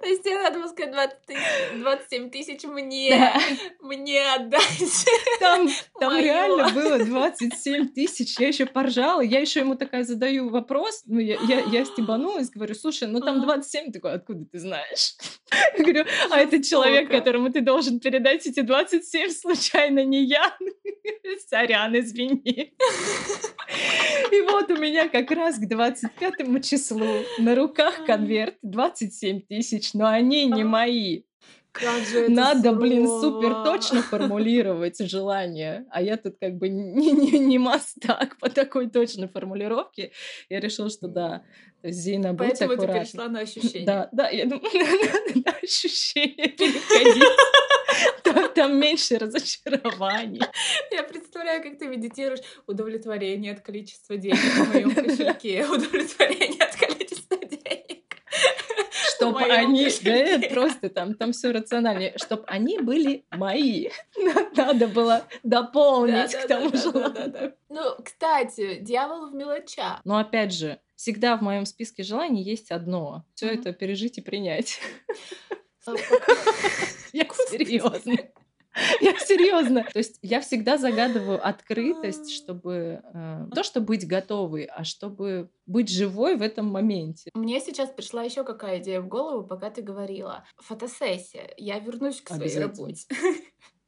То 0.00 0.06
есть 0.06 0.22
тебе 0.22 0.38
надо 0.38 0.58
было 0.58 0.68
сказать 0.68 0.94
20 0.94 1.26
тысяч, 1.26 1.40
27 1.74 2.30
тысяч 2.30 2.64
мне, 2.64 3.10
да. 3.10 3.40
мне 3.80 4.32
отдать. 4.32 5.06
Там, 5.38 5.68
там 5.98 6.16
реально 6.18 6.70
было 6.70 6.98
27 6.98 7.88
тысяч. 7.88 8.38
Я 8.38 8.48
еще 8.48 8.64
поржала. 8.64 9.20
Я 9.20 9.40
еще 9.40 9.60
ему 9.60 9.74
такая 9.74 10.04
задаю 10.04 10.48
вопрос. 10.48 11.02
Ну, 11.04 11.18
я, 11.18 11.38
я, 11.46 11.60
я 11.60 11.84
стебанулась, 11.84 12.48
говорю, 12.48 12.74
слушай, 12.74 13.08
ну 13.08 13.20
там 13.20 13.42
27. 13.42 13.92
Такой, 13.92 14.12
откуда 14.14 14.46
ты 14.46 14.58
знаешь? 14.58 15.16
Я 15.76 15.82
говорю, 15.82 16.04
а 16.30 16.38
это 16.38 16.62
человек, 16.62 17.10
которому 17.10 17.50
ты 17.50 17.60
должен 17.60 18.00
передать 18.00 18.46
эти 18.46 18.60
27, 18.60 19.30
случайно 19.30 20.04
не 20.04 20.24
я. 20.24 20.56
Сорян, 21.48 21.98
извини. 21.98 22.72
И 24.32 24.40
вот 24.42 24.70
у 24.70 24.76
меня 24.76 25.08
как 25.08 25.30
раз 25.30 25.58
к 25.58 25.66
25 25.66 26.64
числу 26.64 27.24
на 27.38 27.54
руках 27.54 28.04
конверт 28.04 28.56
27 28.62 29.42
тысяч, 29.42 29.89
но 29.94 30.06
они 30.06 30.46
не 30.46 30.64
мои. 30.64 31.22
Как 31.72 32.02
же 32.04 32.22
это 32.22 32.32
Надо, 32.32 32.62
сурово. 32.70 32.80
блин, 32.80 33.06
супер 33.06 33.64
точно 33.64 34.02
формулировать 34.02 34.98
желание. 34.98 35.86
А 35.90 36.02
я 36.02 36.16
тут 36.16 36.36
как 36.40 36.56
бы 36.56 36.68
не, 36.68 37.12
не, 37.12 37.38
не 37.38 37.58
мастак 37.58 38.38
по 38.40 38.50
такой 38.50 38.90
точной 38.90 39.28
формулировке. 39.28 40.10
Я 40.48 40.58
решила, 40.58 40.90
что 40.90 41.06
да. 41.06 41.44
То 41.80 41.88
есть, 41.88 42.00
Зина, 42.00 42.32
будь 42.32 42.48
Поэтому 42.48 42.70
ты 42.70 42.74
аккуратна. 42.74 43.00
перешла 43.04 43.28
на 43.28 43.40
ощущение. 43.40 43.86
Да, 43.86 44.08
да, 44.12 44.28
я 44.28 44.46
думаю, 44.46 44.70
на 45.46 45.52
ощущение 45.62 46.48
переходить. 46.58 47.24
Там, 48.22 48.52
там 48.54 48.78
меньше 48.78 49.18
разочарований. 49.18 50.42
Я 50.90 51.02
представляю, 51.04 51.62
как 51.62 51.78
ты 51.78 51.86
медитируешь 51.86 52.40
удовлетворение 52.66 53.52
от 53.52 53.60
количества 53.60 54.16
денег 54.16 54.38
в 54.38 54.72
моем 54.72 54.94
кошельке, 54.94 55.66
удовлетворение 55.66 56.62
от 56.62 56.76
количества. 56.76 56.99
Чтобы 59.20 59.42
они, 59.42 59.88
да, 60.02 60.48
просто 60.48 60.88
там, 60.88 61.14
там 61.14 61.32
все 61.32 61.52
рациональнее, 61.52 62.14
чтобы 62.16 62.44
они 62.46 62.78
были 62.78 63.24
мои. 63.30 63.88
Надо 64.56 64.88
было 64.88 65.24
дополнить 65.42 66.34
к 66.34 66.46
тому 66.46 66.70
желанию. 66.76 67.12
Да-да-да-да-да. 67.14 67.52
Ну, 67.68 67.96
кстати, 68.04 68.78
дьявол 68.80 69.30
в 69.30 69.34
мелочах. 69.34 70.00
Но 70.04 70.18
опять 70.18 70.52
же, 70.52 70.80
всегда 70.96 71.36
в 71.36 71.42
моем 71.42 71.66
списке 71.66 72.02
желаний 72.02 72.42
есть 72.42 72.70
одно. 72.70 73.24
Все 73.34 73.54
это 73.54 73.72
пережить 73.72 74.18
и 74.18 74.20
принять. 74.20 74.80
Я 77.12 77.26
серьезно. 77.50 78.16
Я 79.00 79.18
серьезно. 79.18 79.84
То 79.92 79.98
есть 79.98 80.18
я 80.22 80.40
всегда 80.40 80.78
загадываю 80.78 81.44
открытость, 81.44 82.30
чтобы 82.30 83.02
э, 83.02 83.46
то, 83.54 83.62
чтобы 83.62 83.86
быть 83.86 84.06
готовой, 84.06 84.64
а 84.64 84.84
чтобы 84.84 85.50
быть 85.66 85.88
живой 85.88 86.36
в 86.36 86.42
этом 86.42 86.66
моменте. 86.66 87.30
Мне 87.34 87.60
сейчас 87.60 87.90
пришла 87.90 88.22
еще 88.22 88.44
какая 88.44 88.78
идея 88.78 89.00
в 89.00 89.08
голову, 89.08 89.46
пока 89.46 89.70
ты 89.70 89.82
говорила. 89.82 90.44
Фотосессия. 90.58 91.52
Я 91.56 91.78
вернусь 91.78 92.20
к 92.20 92.28
своей 92.28 92.58
работе. 92.58 93.06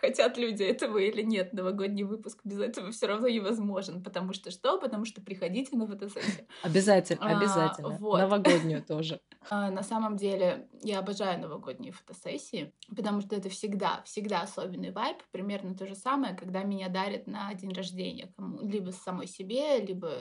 Хотят 0.00 0.38
люди 0.38 0.62
этого 0.62 0.98
или 0.98 1.22
нет, 1.22 1.52
новогодний 1.52 2.04
выпуск 2.04 2.40
без 2.44 2.58
этого 2.60 2.90
все 2.90 3.06
равно 3.06 3.28
невозможен. 3.28 4.02
Потому 4.02 4.32
что 4.32 4.50
что? 4.50 4.78
Потому 4.78 5.04
что 5.04 5.20
приходите 5.20 5.76
на 5.76 5.86
фотосессию. 5.86 6.46
Обязательно, 6.62 7.26
А, 7.26 7.36
обязательно. 7.38 7.90
вот. 7.98 8.18
Новогоднюю 8.18 8.82
тоже. 8.82 9.20
А, 9.48 9.70
На 9.70 9.82
самом 9.82 10.16
деле, 10.16 10.68
я 10.82 10.98
обожаю 10.98 11.40
новогодние 11.40 11.92
фотосессии, 11.92 12.74
потому 12.94 13.22
что 13.22 13.36
это 13.36 13.48
всегда, 13.48 14.02
всегда 14.04 14.42
особенный 14.42 14.90
вайб. 14.92 15.16
Примерно 15.32 15.74
то 15.74 15.86
же 15.86 15.94
самое, 15.94 16.34
когда 16.34 16.62
меня 16.62 16.88
дарят 16.90 17.26
на 17.26 17.52
день 17.54 17.72
рождения. 17.72 18.32
Кому, 18.36 18.60
либо 18.60 18.90
самой 18.90 19.26
себе, 19.26 19.78
либо 19.80 20.12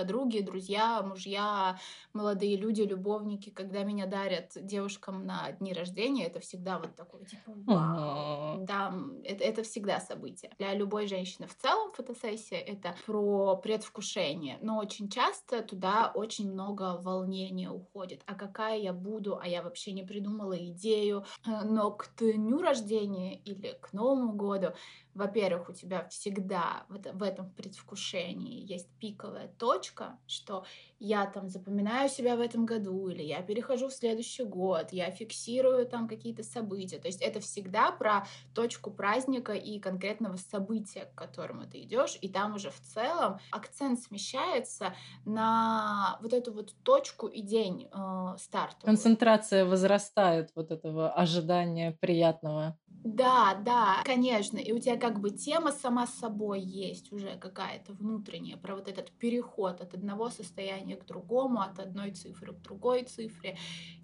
подруги, 0.00 0.40
друзья, 0.40 1.02
мужья, 1.02 1.78
молодые 2.14 2.56
люди, 2.56 2.80
любовники. 2.80 3.50
Когда 3.50 3.82
меня 3.82 4.06
дарят 4.06 4.52
девушкам 4.54 5.26
на 5.26 5.52
дни 5.52 5.74
рождения, 5.74 6.26
это 6.26 6.40
всегда 6.40 6.78
вот 6.78 6.96
такой, 6.96 7.26
типа, 7.26 7.52
вау. 7.66 8.64
Да, 8.64 8.94
это, 9.24 9.44
это 9.44 9.62
всегда 9.62 10.00
событие. 10.00 10.52
Для 10.58 10.72
любой 10.74 11.06
женщины 11.06 11.46
в 11.46 11.54
целом 11.54 11.90
фотосессия— 11.92 12.58
это 12.66 12.94
про 13.04 13.56
предвкушение. 13.56 14.58
Но 14.62 14.78
очень 14.78 15.10
часто 15.10 15.60
туда 15.62 16.12
очень 16.14 16.50
много 16.50 16.98
волнения 17.02 17.68
уходит. 17.68 18.22
А 18.24 18.34
какая 18.34 18.78
я 18.78 18.94
буду? 18.94 19.38
А 19.38 19.46
я 19.46 19.62
вообще 19.62 19.92
не 19.92 20.02
придумала 20.02 20.56
идею. 20.68 21.24
Э, 21.46 21.62
Но 21.64 21.90
к 21.90 22.08
дню 22.18 22.62
рождения 22.62 23.36
или 23.36 23.78
к 23.82 23.92
Новому 23.92 24.32
году 24.32 24.72
во-первых, 25.14 25.68
у 25.68 25.72
тебя 25.72 26.08
всегда 26.08 26.84
в 26.88 26.94
это- 26.96 27.12
в 27.12 27.22
этом 27.22 27.50
предвкушении 27.52 28.64
есть 28.64 28.88
пиковая 28.98 29.48
точка, 29.48 30.18
что 30.26 30.64
я 30.98 31.26
там 31.26 31.48
запоминаю 31.48 32.08
себя 32.08 32.36
в 32.36 32.40
этом 32.40 32.66
году, 32.66 33.08
или 33.08 33.22
я 33.22 33.42
перехожу 33.42 33.88
в 33.88 33.92
следующий 33.94 34.44
год, 34.44 34.92
я 34.92 35.10
фиксирую 35.10 35.86
там 35.86 36.08
какие-то 36.08 36.42
события. 36.42 36.98
То 36.98 37.08
есть 37.08 37.22
это 37.22 37.40
всегда 37.40 37.90
про 37.92 38.26
точку 38.54 38.90
праздника 38.90 39.52
и 39.52 39.78
конкретного 39.80 40.36
события, 40.36 41.06
к 41.06 41.14
которому 41.14 41.66
ты 41.66 41.82
идешь, 41.82 42.18
и 42.20 42.28
там 42.28 42.54
уже 42.54 42.70
в 42.70 42.80
целом 42.80 43.38
акцент 43.50 44.00
смещается 44.00 44.94
на 45.24 46.18
вот 46.22 46.32
эту 46.32 46.52
вот 46.52 46.74
точку 46.82 47.26
и 47.26 47.40
день 47.40 47.88
э, 47.92 48.36
старта. 48.38 48.86
Концентрация 48.86 49.64
возрастает 49.64 50.50
вот 50.54 50.70
этого 50.70 51.10
ожидания 51.12 51.92
приятного. 52.00 52.78
Да, 53.02 53.54
да, 53.54 54.02
конечно. 54.04 54.58
И 54.58 54.72
у 54.72 54.78
тебя 54.78 54.96
как 54.98 55.20
бы 55.20 55.30
тема 55.30 55.72
сама 55.72 56.06
собой 56.06 56.60
есть 56.60 57.12
уже 57.12 57.38
какая-то 57.38 57.94
внутренняя 57.94 58.58
про 58.58 58.74
вот 58.74 58.88
этот 58.88 59.10
переход 59.12 59.80
от 59.80 59.94
одного 59.94 60.28
состояния 60.28 60.96
к 60.96 61.06
другому, 61.06 61.60
от 61.60 61.78
одной 61.78 62.10
цифры 62.12 62.52
к 62.52 62.60
другой 62.60 63.04
цифре. 63.04 63.56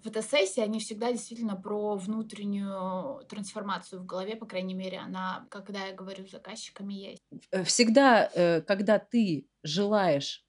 Фотосессии, 0.03 0.61
они 0.61 0.79
всегда 0.79 1.11
действительно 1.11 1.55
про 1.55 1.95
внутреннюю 1.95 3.23
трансформацию 3.27 4.01
в 4.01 4.05
голове, 4.05 4.35
по 4.35 4.47
крайней 4.47 4.73
мере, 4.73 4.97
она, 4.97 5.45
когда 5.51 5.85
я 5.85 5.93
говорю 5.93 6.25
с 6.25 6.31
заказчиками, 6.31 6.93
есть. 6.93 7.21
Э, 7.51 7.63
Всегда, 7.63 8.29
э, 8.33 8.61
когда 8.61 8.97
ты 8.97 9.47
желаешь 9.63 10.46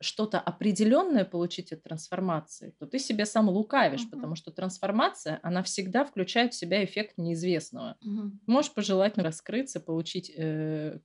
что-то 0.00 0.40
определенное 0.40 1.24
получить 1.24 1.72
от 1.72 1.82
трансформации, 1.82 2.74
то 2.78 2.86
ты 2.86 2.98
себе 2.98 3.26
сам 3.26 3.48
лукавишь, 3.50 4.02
Мгм. 4.02 4.10
потому 4.10 4.34
что 4.34 4.50
трансформация, 4.50 5.40
она 5.42 5.62
всегда 5.62 6.04
включает 6.04 6.54
в 6.54 6.56
себя 6.56 6.84
эффект 6.84 7.18
неизвестного. 7.18 7.96
Мгм. 8.02 8.40
Можешь 8.46 8.72
пожелать 8.72 9.18
раскрыться, 9.18 9.80
получить 9.80 10.32
э, 10.36 11.00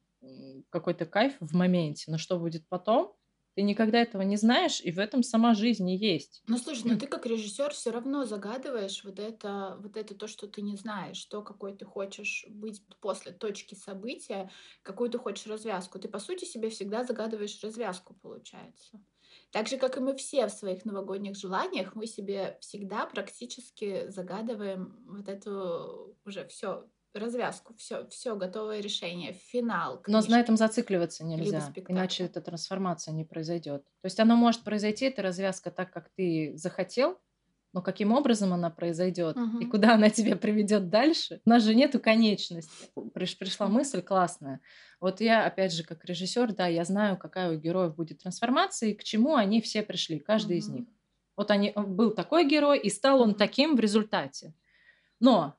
какой-то 0.69 1.05
кайф 1.05 1.35
в 1.39 1.55
моменте, 1.55 2.09
но 2.11 2.17
что 2.17 2.39
будет 2.39 2.67
потом, 2.69 3.15
ты 3.55 3.63
никогда 3.63 3.99
этого 4.01 4.21
не 4.21 4.37
знаешь, 4.37 4.81
и 4.81 4.91
в 4.91 4.99
этом 4.99 5.23
сама 5.23 5.53
жизнь 5.53 5.89
и 5.89 5.97
есть. 5.97 6.43
Ну 6.47 6.59
слушай, 6.59 6.83
ну 6.85 6.95
ты 6.99 7.07
как 7.07 7.25
режиссер 7.25 7.73
все 7.73 7.89
равно 7.89 8.23
загадываешь 8.23 9.03
вот 9.03 9.17
это, 9.19 9.77
вот 9.81 9.97
это 9.97 10.13
то, 10.13 10.27
что 10.27 10.47
ты 10.47 10.61
не 10.61 10.75
знаешь, 10.75 11.25
то, 11.25 11.41
какой 11.41 11.75
ты 11.75 11.85
хочешь 11.85 12.45
быть 12.49 12.83
после 13.01 13.31
точки 13.31 13.73
события, 13.73 14.51
какую 14.83 15.09
ты 15.09 15.17
хочешь 15.17 15.47
развязку. 15.47 15.97
Ты, 15.97 16.07
по 16.07 16.19
сути, 16.19 16.45
себе 16.45 16.69
всегда 16.69 17.03
загадываешь 17.03 17.63
развязку, 17.63 18.13
получается. 18.13 19.03
Так 19.51 19.67
же, 19.67 19.77
как 19.77 19.97
и 19.97 20.01
мы 20.01 20.15
все 20.15 20.45
в 20.45 20.51
своих 20.51 20.85
новогодних 20.85 21.35
желаниях, 21.35 21.95
мы 21.95 22.05
себе 22.05 22.59
всегда 22.61 23.07
практически 23.07 24.07
загадываем 24.09 25.03
вот 25.07 25.27
эту 25.27 26.15
уже 26.25 26.45
все 26.47 26.87
развязку, 27.19 27.73
все, 27.77 28.07
все 28.09 28.35
готовое 28.35 28.79
решение, 28.81 29.33
финал. 29.33 29.95
Но 30.07 30.19
книжки. 30.19 30.31
на 30.31 30.39
этом 30.39 30.57
зацикливаться 30.57 31.23
нельзя, 31.23 31.73
иначе 31.87 32.25
эта 32.25 32.41
трансформация 32.41 33.13
не 33.13 33.23
произойдет. 33.25 33.83
То 34.01 34.05
есть 34.05 34.19
она 34.19 34.35
может 34.35 34.63
произойти, 34.63 35.05
эта 35.05 35.21
развязка, 35.21 35.71
так, 35.71 35.91
как 35.91 36.09
ты 36.15 36.53
захотел, 36.55 37.19
но 37.73 37.81
каким 37.81 38.13
образом 38.13 38.53
она 38.53 38.69
произойдет 38.69 39.35
и 39.35 39.39
Мгм. 39.39 39.69
куда 39.69 39.95
она 39.95 40.09
тебя 40.09 40.37
приведет 40.37 40.89
дальше, 40.89 41.41
у 41.45 41.49
нас 41.49 41.61
же 41.63 41.75
нету 41.75 41.99
конечности. 41.99 42.89
Приш- 43.13 43.37
пришла 43.37 43.67
мысль 43.67 44.01
классная. 44.01 44.61
Вот 45.01 45.19
я, 45.19 45.45
опять 45.45 45.73
же, 45.73 45.83
как 45.83 46.05
режиссер, 46.05 46.53
да, 46.53 46.67
я 46.67 46.85
знаю, 46.85 47.17
какая 47.17 47.51
у 47.51 47.59
героев 47.59 47.95
будет 47.95 48.19
трансформация 48.19 48.89
и 48.89 48.93
к 48.93 49.03
чему 49.03 49.35
они 49.35 49.59
все 49.61 49.83
пришли, 49.83 50.19
каждый 50.19 50.57
из 50.59 50.67
Мгм. 50.69 50.77
них. 50.77 50.87
Вот 51.35 51.51
они, 51.51 51.73
был 51.75 52.11
такой 52.11 52.47
герой, 52.47 52.79
и 52.79 52.89
стал 52.89 53.19
он 53.21 53.35
таким 53.35 53.75
в 53.75 53.79
результате. 53.81 54.53
Но 55.19 55.55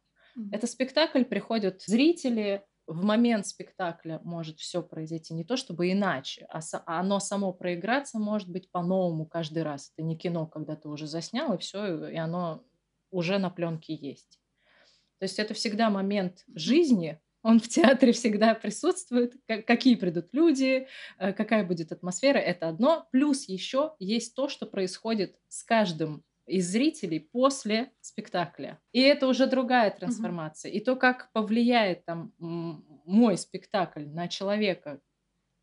Это 0.51 0.67
спектакль, 0.67 1.25
приходят 1.25 1.83
зрители, 1.83 2.65
в 2.87 3.05
момент 3.05 3.47
спектакля 3.47 4.21
может 4.23 4.61
все 4.61 4.83
произойти 4.83 5.35
не 5.35 5.45
то 5.45 5.57
чтобы 5.57 5.91
иначе, 5.91 6.47
а 6.51 6.61
а 6.87 7.01
оно 7.01 7.19
само 7.19 7.53
проиграться 7.53 8.19
может 8.19 8.49
быть 8.49 8.71
по-новому 8.71 9.27
каждый 9.27 9.65
раз. 9.65 9.93
Это 9.97 10.07
не 10.07 10.17
кино, 10.17 10.47
когда 10.47 10.77
ты 10.77 10.89
уже 10.89 11.07
заснял, 11.07 11.55
и 11.55 11.59
все, 11.59 12.09
и 12.09 12.17
оно 12.17 12.65
уже 13.11 13.39
на 13.39 13.51
пленке 13.51 13.95
есть. 13.95 14.41
То 15.19 15.25
есть 15.25 15.39
это 15.39 15.55
всегда 15.55 15.91
момент 15.91 16.45
жизни, 16.55 17.21
он 17.43 17.61
в 17.61 17.69
театре 17.69 18.13
всегда 18.13 18.55
присутствует, 18.55 19.35
ка- 19.47 19.63
какие 19.63 19.95
придут 19.95 20.29
люди, 20.33 20.89
э, 21.19 21.33
какая 21.33 21.65
будет 21.65 21.93
атмосфера, 21.93 22.39
это 22.39 22.69
одно. 22.69 23.09
Плюс 23.13 23.49
еще 23.49 23.95
есть 23.99 24.35
то, 24.35 24.49
что 24.49 24.67
происходит 24.67 25.39
с 25.49 25.63
каждым 25.63 26.25
из 26.47 26.71
зрителей 26.71 27.21
после 27.21 27.91
спектакля. 28.01 28.81
И 28.93 29.01
это 29.01 29.27
уже 29.27 29.47
другая 29.47 29.91
трансформация. 29.91 30.71
И 30.71 30.81
то, 30.81 30.97
как 30.97 31.31
повлияет 31.33 32.05
там 32.05 32.33
мой 32.39 33.37
спектакль 33.37 34.05
на 34.07 34.29
человека, 34.29 35.01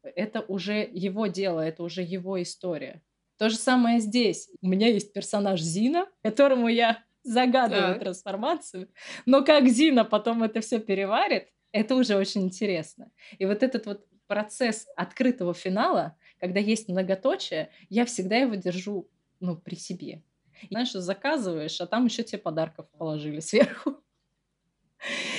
это 0.04 0.42
уже 0.42 0.88
его 0.92 1.28
дело, 1.28 1.62
это 1.62 1.84
уже 1.84 2.02
его 2.02 2.42
история. 2.42 3.02
То 3.38 3.50
же 3.50 3.56
самое 3.56 4.00
здесь. 4.00 4.50
У 4.62 4.68
меня 4.68 4.88
есть 4.88 5.14
персонаж 5.14 5.62
Зина, 5.62 6.08
которому 6.22 6.68
я 6.68 7.04
загадываю 7.24 7.94
так. 7.94 8.00
трансформацию, 8.00 8.90
но 9.26 9.44
как 9.44 9.68
Зина 9.68 10.04
потом 10.04 10.44
это 10.44 10.60
все 10.60 10.80
переварит, 10.80 11.48
это 11.72 11.96
уже 11.96 12.18
очень 12.18 12.44
интересно. 12.44 13.12
И 13.38 13.46
вот 13.46 13.64
этот 13.64 13.86
вот 13.86 14.06
процесс 14.28 14.88
открытого 14.96 15.54
финала, 15.54 16.18
когда 16.40 16.60
есть 16.60 16.90
многоточие, 16.90 17.70
я 17.90 18.06
всегда 18.06 18.36
его 18.36 18.56
держу 18.56 19.10
ну, 19.40 19.56
при 19.56 19.76
себе. 19.76 20.22
Знаешь, 20.70 20.92
заказываешь, 20.92 21.80
а 21.82 21.88
там 21.88 22.06
еще 22.06 22.24
тебе 22.24 22.40
подарков 22.40 22.88
положили 22.98 23.40
сверху. 23.40 24.04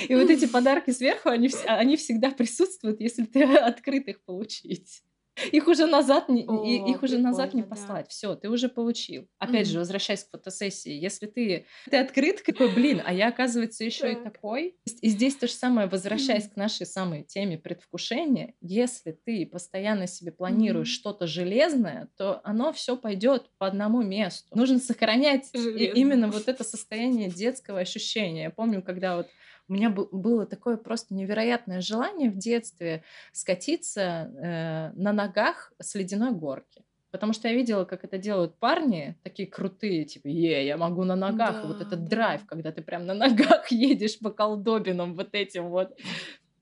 И 0.07 0.13
вот 0.15 0.29
эти 0.29 0.45
подарки 0.45 0.91
сверху, 0.91 1.29
они, 1.29 1.49
они 1.65 1.97
всегда 1.97 2.31
присутствуют, 2.31 2.99
если 2.99 3.25
ты 3.25 3.43
открыт 3.57 4.07
их 4.07 4.23
получить. 4.23 5.03
Их 5.51 5.67
уже 5.67 5.85
назад 5.85 6.29
не, 6.29 6.45
О, 6.45 6.63
их 6.63 7.03
уже 7.03 7.17
назад 7.17 7.53
не 7.53 7.63
послать. 7.63 8.05
Да. 8.05 8.09
Все, 8.09 8.35
ты 8.35 8.49
уже 8.49 8.69
получил. 8.69 9.27
Опять 9.37 9.67
mm-hmm. 9.67 9.71
же, 9.71 9.79
возвращаясь 9.79 10.23
к 10.23 10.29
фотосессии, 10.29 10.91
если 10.91 11.25
ты 11.25 11.65
ты 11.89 11.97
открыт, 11.97 12.41
какой 12.41 12.73
блин, 12.73 13.01
а 13.05 13.13
я 13.13 13.27
оказывается 13.27 13.83
еще 13.83 14.13
и 14.13 14.15
такой. 14.15 14.77
И 15.01 15.09
здесь 15.09 15.35
то 15.35 15.47
же 15.47 15.53
самое, 15.53 15.87
возвращаясь 15.87 16.45
mm-hmm. 16.45 16.53
к 16.53 16.57
нашей 16.57 16.85
самой 16.85 17.23
теме 17.23 17.57
предвкушения, 17.57 18.53
если 18.61 19.11
ты 19.11 19.45
постоянно 19.45 20.07
себе 20.07 20.31
планируешь 20.31 20.89
mm-hmm. 20.89 20.99
что-то 20.99 21.27
железное, 21.27 22.09
то 22.17 22.41
оно 22.43 22.71
все 22.73 22.97
пойдет 22.97 23.49
по 23.57 23.67
одному 23.67 24.01
месту. 24.01 24.55
Нужно 24.55 24.79
сохранять 24.79 25.49
именно 25.53 26.29
вот 26.29 26.47
это 26.47 26.63
состояние 26.63 27.29
детского 27.29 27.79
ощущения. 27.79 28.43
Я 28.43 28.49
помню, 28.51 28.81
когда 28.81 29.17
вот 29.17 29.27
у 29.67 29.73
меня 29.73 29.89
было 29.89 30.45
такое 30.45 30.77
просто 30.77 31.13
невероятное 31.13 31.81
желание 31.81 32.29
в 32.29 32.37
детстве 32.37 33.03
скатиться 33.31 34.01
э, 34.01 34.91
на 34.95 35.11
ногах 35.11 35.73
с 35.81 35.95
ледяной 35.95 36.31
горки. 36.31 36.83
Потому 37.11 37.31
что 37.31 37.47
я 37.47 37.53
видела, 37.53 37.85
как 37.85 38.03
это 38.03 38.17
делают 38.17 38.59
парни, 38.59 39.17
такие 39.23 39.47
крутые, 39.47 40.03
типа, 40.03 40.27
е, 40.27 40.65
я 40.65 40.75
могу 40.75 41.05
на 41.05 41.15
ногах. 41.15 41.61
Да, 41.61 41.67
вот 41.67 41.81
этот 41.81 42.03
да. 42.03 42.09
драйв, 42.09 42.45
когда 42.45 42.73
ты 42.73 42.81
прям 42.81 43.05
на 43.05 43.13
ногах 43.13 43.67
едешь 43.71 44.19
по 44.19 44.31
колдобинам 44.31 45.15
вот 45.15 45.29
этим 45.31 45.69
вот 45.69 45.97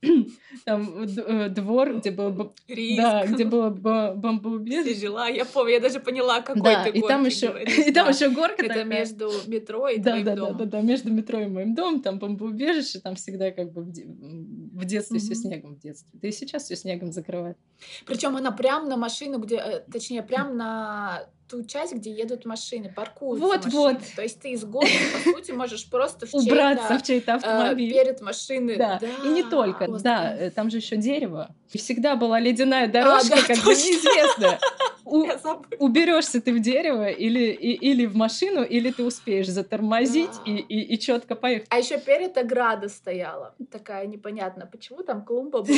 там 0.66 1.04
э, 1.04 1.50
двор, 1.50 1.98
где 1.98 2.12
был 2.12 2.54
да, 2.98 3.26
где 3.26 3.46
было 3.46 3.70
бомбоубежище. 3.70 5.00
жила, 5.00 5.28
я 5.28 5.46
помню, 5.46 5.74
я 5.74 5.80
даже 5.80 6.00
поняла, 6.00 6.42
какой 6.42 6.62
да, 6.62 6.84
ты 6.84 6.90
и 6.90 7.02
там 7.02 7.26
еще 7.26 7.54
и 7.88 7.92
там 7.92 8.10
еще 8.10 8.30
горка 8.30 8.66
Это 8.66 8.84
между 8.84 9.32
метро 9.48 9.88
и 9.88 9.98
да, 9.98 10.12
твоим 10.12 10.26
да, 10.26 10.36
домом. 10.36 10.58
Да, 10.58 10.66
да, 10.66 10.72
да, 10.72 10.82
между 10.82 11.12
метро 11.12 11.40
и 11.40 11.48
моим 11.48 11.76
домом, 11.76 12.02
там 12.02 12.20
бомбоубежище, 12.20 13.00
там 13.00 13.16
всегда 13.16 13.52
как 13.52 13.72
бы 13.72 13.84
в, 13.84 14.86
детстве 14.86 15.20
все 15.20 15.36
снегом 15.36 15.76
в 15.76 15.80
детстве. 15.80 16.10
Да 16.14 16.28
и 16.28 16.32
сейчас 16.32 16.64
все 16.64 16.76
снегом 16.76 17.12
закрывает. 17.12 17.58
Причем 18.06 18.36
она 18.36 18.52
прям 18.52 18.88
на 18.90 18.98
машину, 18.98 19.40
где, 19.40 19.58
э, 19.58 19.80
точнее, 19.92 20.24
прям 20.24 20.58
на 20.58 21.28
ту 21.54 21.64
часть, 21.64 21.94
где 21.94 22.12
едут 22.12 22.46
машины, 22.46 22.92
паркуются 22.92 23.46
вот, 23.46 23.66
машины. 23.66 23.72
Вот. 23.72 23.98
То 24.16 24.24
есть 24.24 24.40
ты 24.40 24.54
из 24.54 24.66
города, 24.66 24.92
по 25.14 25.30
сути, 25.30 25.52
можешь 25.52 25.88
просто 25.88 26.26
в 26.26 26.34
убраться 26.34 26.98
в 26.98 27.04
чей-то 27.04 27.34
э, 27.34 27.36
автомобиль 27.36 27.94
перед 27.94 28.22
машиной. 28.22 28.76
Да. 28.76 28.98
да. 29.00 29.08
И 29.24 29.28
не 29.28 29.44
только, 29.44 29.86
Господи. 29.86 30.04
да, 30.04 30.36
э, 30.36 30.50
там 30.50 30.72
же 30.72 30.78
еще 30.78 30.96
дерево. 30.98 31.56
И 31.72 31.78
всегда 31.78 32.16
была 32.16 32.40
ледяная 32.40 32.88
дорожка, 32.88 33.36
а, 33.36 33.42
да, 33.42 33.54
как 33.54 33.64
бы 33.64 33.72
неизвестно. 33.76 34.60
У, 35.06 35.28
уберешься 35.80 36.42
ты 36.42 36.54
в 36.54 36.62
дерево 36.62 37.10
или, 37.10 37.52
и, 37.52 37.74
или 37.74 38.06
в 38.06 38.16
машину, 38.16 38.64
или 38.64 38.90
ты 38.90 39.04
успеешь 39.04 39.48
затормозить 39.48 40.32
да. 40.46 40.52
и, 40.52 40.56
и, 40.56 40.94
и 40.94 41.00
четко 41.00 41.36
поехать. 41.36 41.68
А 41.70 41.78
еще 41.78 42.00
перед 42.00 42.38
ограда 42.38 42.88
стояла. 42.88 43.54
Такая 43.72 44.08
непонятно, 44.08 44.66
почему 44.66 45.04
там 45.04 45.26
клумба 45.26 45.62
была 45.62 45.76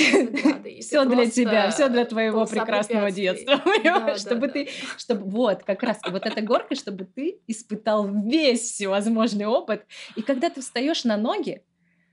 Все 0.80 1.06
для 1.06 1.30
тебя, 1.30 1.72
все 1.72 1.90
для 1.90 2.06
твоего 2.06 2.46
прекрасного 2.46 3.10
детства. 3.12 3.62
чтобы 4.18 4.48
ты, 4.48 4.70
чтобы 4.98 5.30
вот, 5.30 5.64
как 5.64 5.82
раз 5.84 6.00
вот 6.08 6.26
эта 6.26 6.42
горка, 6.42 6.76
чтобы 6.76 7.06
ты 7.06 7.40
испытал 7.48 8.08
весь 8.08 8.62
всевозможный 8.62 9.46
опыт. 9.46 9.86
И 10.16 10.22
когда 10.22 10.50
ты 10.50 10.62
встаешь 10.62 11.04
на 11.04 11.18
ноги, 11.18 11.64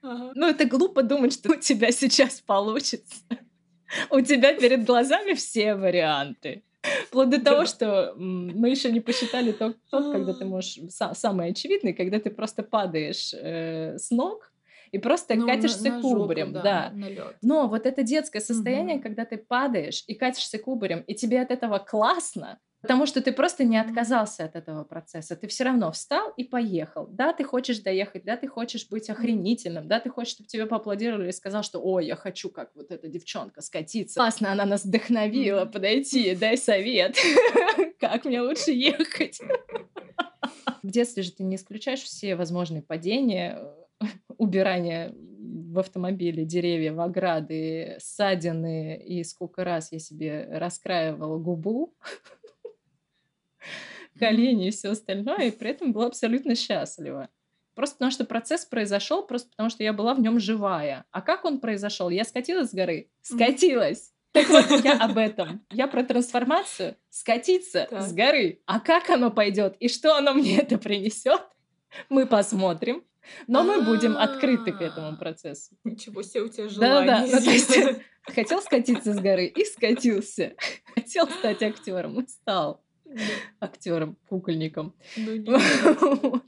ага. 0.03 0.33
ну 0.35 0.49
это 0.49 0.65
глупо 0.65 1.03
думать, 1.03 1.35
что 1.35 1.53
у 1.53 1.57
тебя 1.57 1.93
сейчас 1.93 2.41
получится. 2.41 3.23
У 4.11 4.21
тебя 4.21 4.55
перед 4.55 4.85
глазами 4.85 5.35
все 5.35 5.75
варианты. 5.75 6.63
Вплоть 7.07 7.31
до 7.31 7.41
того, 7.41 7.65
что 7.67 8.15
мы 8.17 8.71
еще 8.71 8.91
не 8.91 9.01
посчитали 9.01 9.53
тот, 9.53 9.77
тот 9.91 10.13
когда 10.13 10.35
ты 10.35 10.45
можешь... 10.45 10.79
Самый 10.89 11.51
очевидный, 11.51 11.93
когда 11.93 12.19
ты 12.19 12.31
просто 12.31 12.63
падаешь 12.63 13.33
э, 13.35 13.99
с 13.99 14.11
ног, 14.11 14.53
и 14.91 14.99
просто 14.99 15.35
ну, 15.35 15.47
катишься 15.47 15.85
на, 15.85 15.97
на 15.97 16.03
кубарем, 16.03 16.49
жопу, 16.49 16.65
да. 16.65 16.93
да. 16.95 17.33
Но 17.41 17.67
вот 17.67 17.87
это 17.87 18.03
детское 18.03 18.41
состояние, 18.41 18.97
угу. 18.97 19.05
когда 19.05 19.25
ты 19.25 19.39
падаешь 19.39 20.05
и 20.07 20.15
катишься 20.15 20.59
кубарем, 20.59 21.01
и 21.07 21.15
тебе 21.15 21.41
от 21.41 21.51
этого 21.51 21.79
классно, 21.79 22.59
Потому 22.83 23.07
что 23.07 23.23
ты 23.23 23.33
просто 23.33 23.65
не 23.65 23.79
отказался 23.79 24.45
от 24.45 24.57
этого 24.57 24.83
процесса. 24.83 25.37
Ты 25.37 25.47
все 25.47 25.65
равно 25.65 25.93
встал 25.93 26.33
и 26.37 26.43
поехал. 26.43 27.07
Да, 27.07 27.33
ты 27.33 27.45
хочешь 27.45 27.79
доехать, 27.79 28.25
да, 28.25 28.37
ты 28.37 28.49
хочешь 28.49 28.89
быть 28.89 29.09
охренительным, 29.09 29.87
да, 29.87 30.01
ты 30.01 30.11
хочешь, 30.11 30.35
чтобы 30.35 30.49
тебе 30.49 30.67
поаплодировали 30.67 31.29
и 31.29 31.33
сказал, 31.33 31.63
что 31.63 31.81
«Ой, 31.81 32.07
я 32.07 32.17
хочу, 32.17 32.51
как 32.51 32.71
вот 32.75 32.91
эта 32.91 33.07
девчонка, 33.07 33.63
скатиться». 33.63 34.17
Классно, 34.17 34.51
она 34.51 34.67
нас 34.67 34.85
вдохновила, 34.85 35.65
подойти, 35.65 36.35
дай 36.35 36.57
совет. 36.57 37.17
Как 38.01 38.25
мне 38.25 38.41
лучше 38.41 38.73
ехать? 38.73 39.41
В 40.83 40.91
детстве 40.91 41.23
же 41.23 41.31
ты 41.31 41.45
не 41.45 41.57
исключаешь 41.57 42.03
все 42.03 42.35
возможные 42.35 42.83
падения, 42.83 43.61
убирание 44.39 45.15
в 45.15 45.79
автомобиле 45.79 46.45
деревья, 46.45 46.93
в 46.93 47.01
ограды, 47.01 47.97
ссадины, 47.99 48.97
и 48.97 49.23
сколько 49.25 49.65
раз 49.65 49.93
я 49.93 49.99
себе 49.99 50.49
раскраивала 50.51 51.39
губу 51.39 51.95
колени 54.19 54.69
и 54.69 54.71
все 54.71 54.91
остальное, 54.91 55.49
и 55.49 55.51
при 55.51 55.71
этом 55.71 55.93
была 55.93 56.07
абсолютно 56.07 56.55
счастлива. 56.55 57.29
Просто 57.75 57.97
потому 57.97 58.11
что 58.11 58.25
процесс 58.25 58.67
произошел, 58.67 59.27
просто 59.27 59.49
потому 59.51 59.71
что 59.71 59.83
я 59.83 59.93
была 59.93 60.15
в 60.15 60.21
нем 60.21 60.39
живая. 60.39 61.07
А 61.11 61.23
как 61.23 61.45
он 61.45 61.59
произошел? 61.59 62.11
Я 62.11 62.25
скатилась 62.25 62.71
с 62.71 62.75
горы? 62.75 63.09
Скатилась. 63.23 64.13
Так 64.33 64.49
вот, 64.49 64.85
я 64.85 64.99
об 64.99 65.17
этом. 65.17 65.65
Я 65.71 65.87
про 65.89 66.03
трансформацию. 66.03 66.97
Скатиться 67.11 67.87
так. 67.91 68.03
с 68.03 68.13
горы. 68.13 68.61
А 68.67 68.81
как 68.81 69.11
оно 69.11 69.31
пойдет 69.31 69.77
и 69.79 69.89
что 69.89 70.17
оно 70.17 70.35
мне 70.35 70.59
это 70.59 70.79
принесет, 70.79 71.43
мы 72.09 72.27
посмотрим. 72.27 73.05
Но 73.47 73.63
мы 73.63 73.83
будем 73.83 74.17
открыты 74.17 74.73
к 74.73 74.81
этому 74.81 75.17
процессу. 75.17 75.77
Ничего 75.85 76.23
себе 76.23 76.43
у 76.43 76.49
тебя 76.49 76.69
желание. 76.69 77.07
Да, 77.07 77.27
да. 77.27 77.27
Ну, 77.27 77.45
то 77.45 77.51
есть, 77.51 77.79
хотел 78.23 78.61
скатиться 78.61 79.15
с 79.15 79.21
горы 79.21 79.47
и 79.47 79.65
скатился. 79.65 80.55
Хотел 80.95 81.29
стать 81.29 81.63
актером 81.63 82.21
и 82.21 82.27
стал 82.27 82.83
актером, 83.61 84.17
кукольником. 84.29 84.95
Ну, 85.17 85.45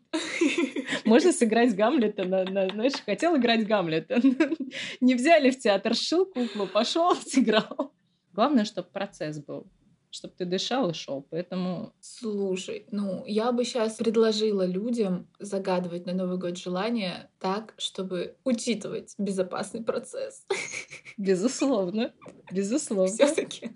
Можно 1.04 1.32
сыграть 1.32 1.74
Гамлета, 1.74 2.24
на, 2.24 2.44
на, 2.44 2.68
знаешь, 2.68 2.94
хотел 3.04 3.36
играть 3.36 3.66
Гамлета. 3.66 4.20
Не 5.00 5.14
взяли 5.14 5.50
в 5.50 5.58
театр, 5.58 5.94
шил 5.94 6.26
куклу, 6.26 6.66
пошел, 6.66 7.14
сыграл. 7.14 7.92
Главное, 8.32 8.64
чтобы 8.64 8.88
процесс 8.92 9.38
был 9.38 9.66
чтобы 10.14 10.34
ты 10.36 10.44
дышал 10.44 10.90
и 10.90 10.94
шел. 10.94 11.26
Поэтому... 11.28 11.92
Слушай, 12.00 12.86
ну, 12.92 13.24
я 13.26 13.50
бы 13.50 13.64
сейчас 13.64 13.96
предложила 13.96 14.64
людям 14.64 15.26
загадывать 15.40 16.06
на 16.06 16.12
Новый 16.12 16.38
год 16.38 16.56
желание 16.56 17.30
так, 17.40 17.74
чтобы 17.78 18.36
учитывать 18.44 19.14
безопасный 19.18 19.82
процесс. 19.82 20.46
Безусловно. 21.18 22.12
Безусловно. 22.52 23.12
Все-таки 23.12 23.72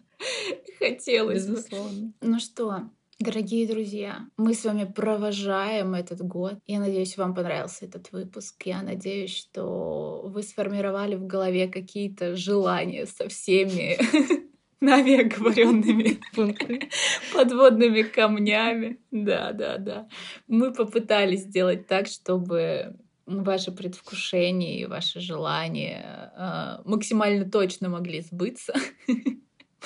хотелось 0.79 1.45
Безусловно. 1.45 2.07
бы. 2.07 2.13
Ну 2.21 2.39
что, 2.39 2.83
Дорогие 3.21 3.67
друзья, 3.67 4.29
мы 4.37 4.55
с 4.55 4.65
вами 4.65 4.85
провожаем 4.85 5.97
этот 5.97 6.21
год. 6.21 6.55
Я 6.69 6.79
надеюсь, 6.79 7.17
вам 7.17 7.35
понравился 7.35 7.85
этот 7.85 8.13
выпуск. 8.13 8.63
Я 8.65 8.81
надеюсь, 8.83 9.35
что 9.37 10.23
вы 10.25 10.45
сформировали 10.45 11.17
в 11.17 11.27
голове 11.27 11.67
какие-то 11.67 12.37
желания 12.37 13.07
со 13.07 13.29
всеми 13.29 13.99
нами 14.81 15.21
оговоренными 15.21 16.21
подводными 17.35 18.03
камнями. 18.03 18.99
Да, 19.11 19.53
да, 19.53 19.79
да. 19.79 20.09
Мы 20.47 20.73
попытались 20.73 21.43
сделать 21.43 21.87
так, 21.87 22.07
чтобы 22.07 22.97
ваши 23.27 23.73
предвкушения 23.73 24.79
и 24.79 24.87
ваши 24.87 25.21
желания 25.21 26.33
э, 26.37 26.83
максимально 26.89 27.51
точно 27.51 27.89
могли 27.89 28.21
сбыться. 28.21 28.75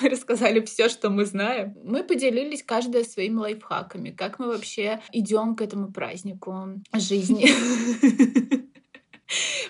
Мы 0.01 0.09
рассказали 0.09 0.59
все, 0.61 0.89
что 0.89 1.11
мы 1.11 1.23
знаем. 1.23 1.77
Мы 1.83 2.03
поделились 2.03 2.63
каждая 2.63 3.03
своими 3.03 3.35
лайфхаками, 3.35 4.09
как 4.09 4.39
мы 4.39 4.47
вообще 4.47 5.01
идем 5.11 5.55
к 5.55 5.61
этому 5.61 5.93
празднику 5.93 6.81
жизни. 6.93 7.47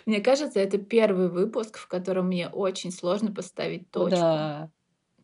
Мне 0.05 0.21
кажется, 0.21 0.61
это 0.61 0.77
первый 0.77 1.29
выпуск, 1.29 1.77
в 1.77 1.87
котором 1.89 2.27
мне 2.27 2.47
очень 2.47 2.91
сложно 2.91 3.33
поставить 3.33 3.91
точку. 3.91 4.15
Да. 4.15 4.71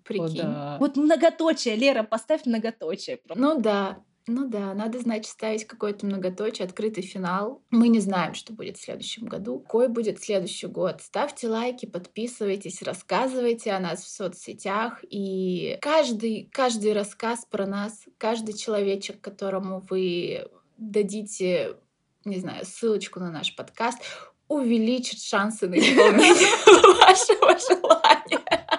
Прикинь. 0.09 0.41
О, 0.41 0.43
да. 0.43 0.77
Вот 0.79 0.97
многоточие, 0.97 1.75
Лера, 1.75 2.01
поставь 2.01 2.45
многоточие. 2.45 3.19
Ну 3.35 3.61
да. 3.61 4.03
Ну 4.25 4.47
да, 4.47 4.75
надо, 4.75 4.99
значит, 4.99 5.25
ставить 5.25 5.65
какой-то 5.65 6.05
многоточие, 6.05 6.65
открытый 6.65 7.03
финал. 7.03 7.63
Мы 7.71 7.87
не 7.87 7.99
знаем, 7.99 8.35
что 8.35 8.53
будет 8.53 8.77
в 8.77 8.83
следующем 8.83 9.25
году. 9.25 9.59
Какой 9.59 9.87
будет 9.87 10.21
следующий 10.21 10.67
год? 10.67 11.01
Ставьте 11.01 11.47
лайки, 11.47 11.87
подписывайтесь, 11.87 12.83
рассказывайте 12.83 13.71
о 13.71 13.79
нас 13.79 14.03
в 14.03 14.09
соцсетях. 14.09 15.03
И 15.09 15.77
каждый, 15.81 16.47
каждый 16.51 16.93
рассказ 16.93 17.45
про 17.49 17.65
нас, 17.65 18.05
каждый 18.19 18.55
человечек, 18.55 19.19
которому 19.19 19.83
вы 19.89 20.47
дадите, 20.77 21.77
не 22.23 22.37
знаю, 22.37 22.65
ссылочку 22.65 23.19
на 23.19 23.31
наш 23.31 23.55
подкаст, 23.55 23.99
увеличит 24.47 25.21
шансы 25.21 25.67
на 25.67 25.75
исполнение 25.79 26.49
вашего 26.99 27.57
желания. 27.57 28.69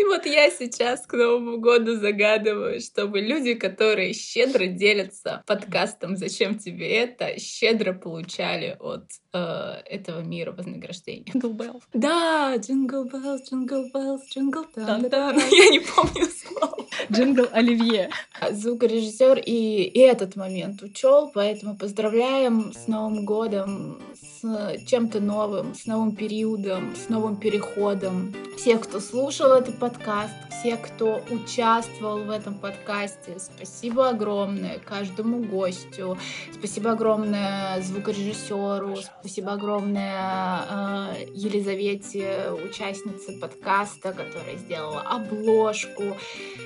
И 0.00 0.04
вот 0.04 0.24
я 0.24 0.50
сейчас 0.50 1.06
к 1.06 1.12
Новому 1.12 1.58
году 1.58 1.94
загадываю, 1.96 2.80
чтобы 2.80 3.20
люди, 3.20 3.52
которые 3.52 4.14
щедро 4.14 4.64
делятся 4.64 5.42
подкастом 5.46 6.16
«Зачем 6.16 6.58
тебе 6.58 6.90
это?», 6.90 7.38
щедро 7.38 7.92
получали 7.92 8.78
от 8.80 9.10
этого 9.32 10.20
мира 10.20 10.52
вознаграждение. 10.52 11.24
Джингл 11.30 11.50
Белл. 11.50 11.82
Да, 11.94 12.56
jingle 12.56 13.04
bells, 13.04 13.48
jingle 13.48 13.88
bells, 13.92 14.28
jingle 14.28 14.64
тан 14.74 15.02
Я 15.04 15.70
не 15.70 15.80
помню 15.80 16.26
слова. 16.26 16.76
Джингл 17.12 17.46
Оливье. 17.52 18.10
Звукорежиссер 18.50 19.38
и, 19.38 19.82
и 19.84 19.98
этот 20.00 20.36
момент 20.36 20.82
учел, 20.82 21.30
поэтому 21.32 21.76
поздравляем 21.76 22.72
с 22.72 22.88
Новым 22.88 23.24
годом, 23.24 24.00
с 24.14 24.78
чем-то 24.86 25.20
новым, 25.20 25.74
с 25.74 25.86
новым 25.86 26.16
периодом, 26.16 26.94
с 26.96 27.08
новым 27.08 27.36
переходом. 27.36 28.34
Всех, 28.56 28.82
кто 28.82 29.00
слушал 29.00 29.52
этот 29.52 29.78
подкаст, 29.78 30.34
все, 30.60 30.76
кто 30.76 31.22
участвовал 31.30 32.24
в 32.24 32.30
этом 32.30 32.54
подкасте, 32.54 33.38
спасибо 33.38 34.10
огромное 34.10 34.78
каждому 34.78 35.42
гостю, 35.42 36.18
спасибо 36.52 36.92
огромное 36.92 37.80
звукорежиссеру, 37.80 38.96
спасибо 39.20 39.52
огромное 39.52 40.64
э, 40.68 41.26
Елизавете, 41.34 42.50
участнице 42.64 43.38
подкаста, 43.38 44.12
которая 44.12 44.56
сделала 44.56 45.02
обложку. 45.02 46.16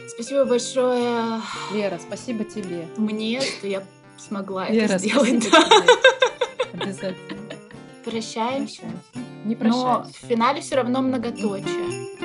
Спасибо 0.09 0.45
большое. 0.45 1.41
Вера, 1.73 1.99
спасибо 1.99 2.45
тебе. 2.45 2.87
Мне, 2.97 3.41
что 3.41 3.67
я 3.67 3.83
смогла 4.19 4.69
Вера, 4.69 4.85
это 4.85 4.99
сделать. 4.99 5.45
тебе. 5.45 5.59
Обязательно. 6.73 7.55
Прощаемся. 8.05 8.83
Не 9.45 9.55
Но 9.57 9.61
прощаемся. 9.61 10.13
в 10.13 10.29
финале 10.29 10.61
все 10.61 10.77
равно 10.77 11.03
многоточие. 11.03 12.24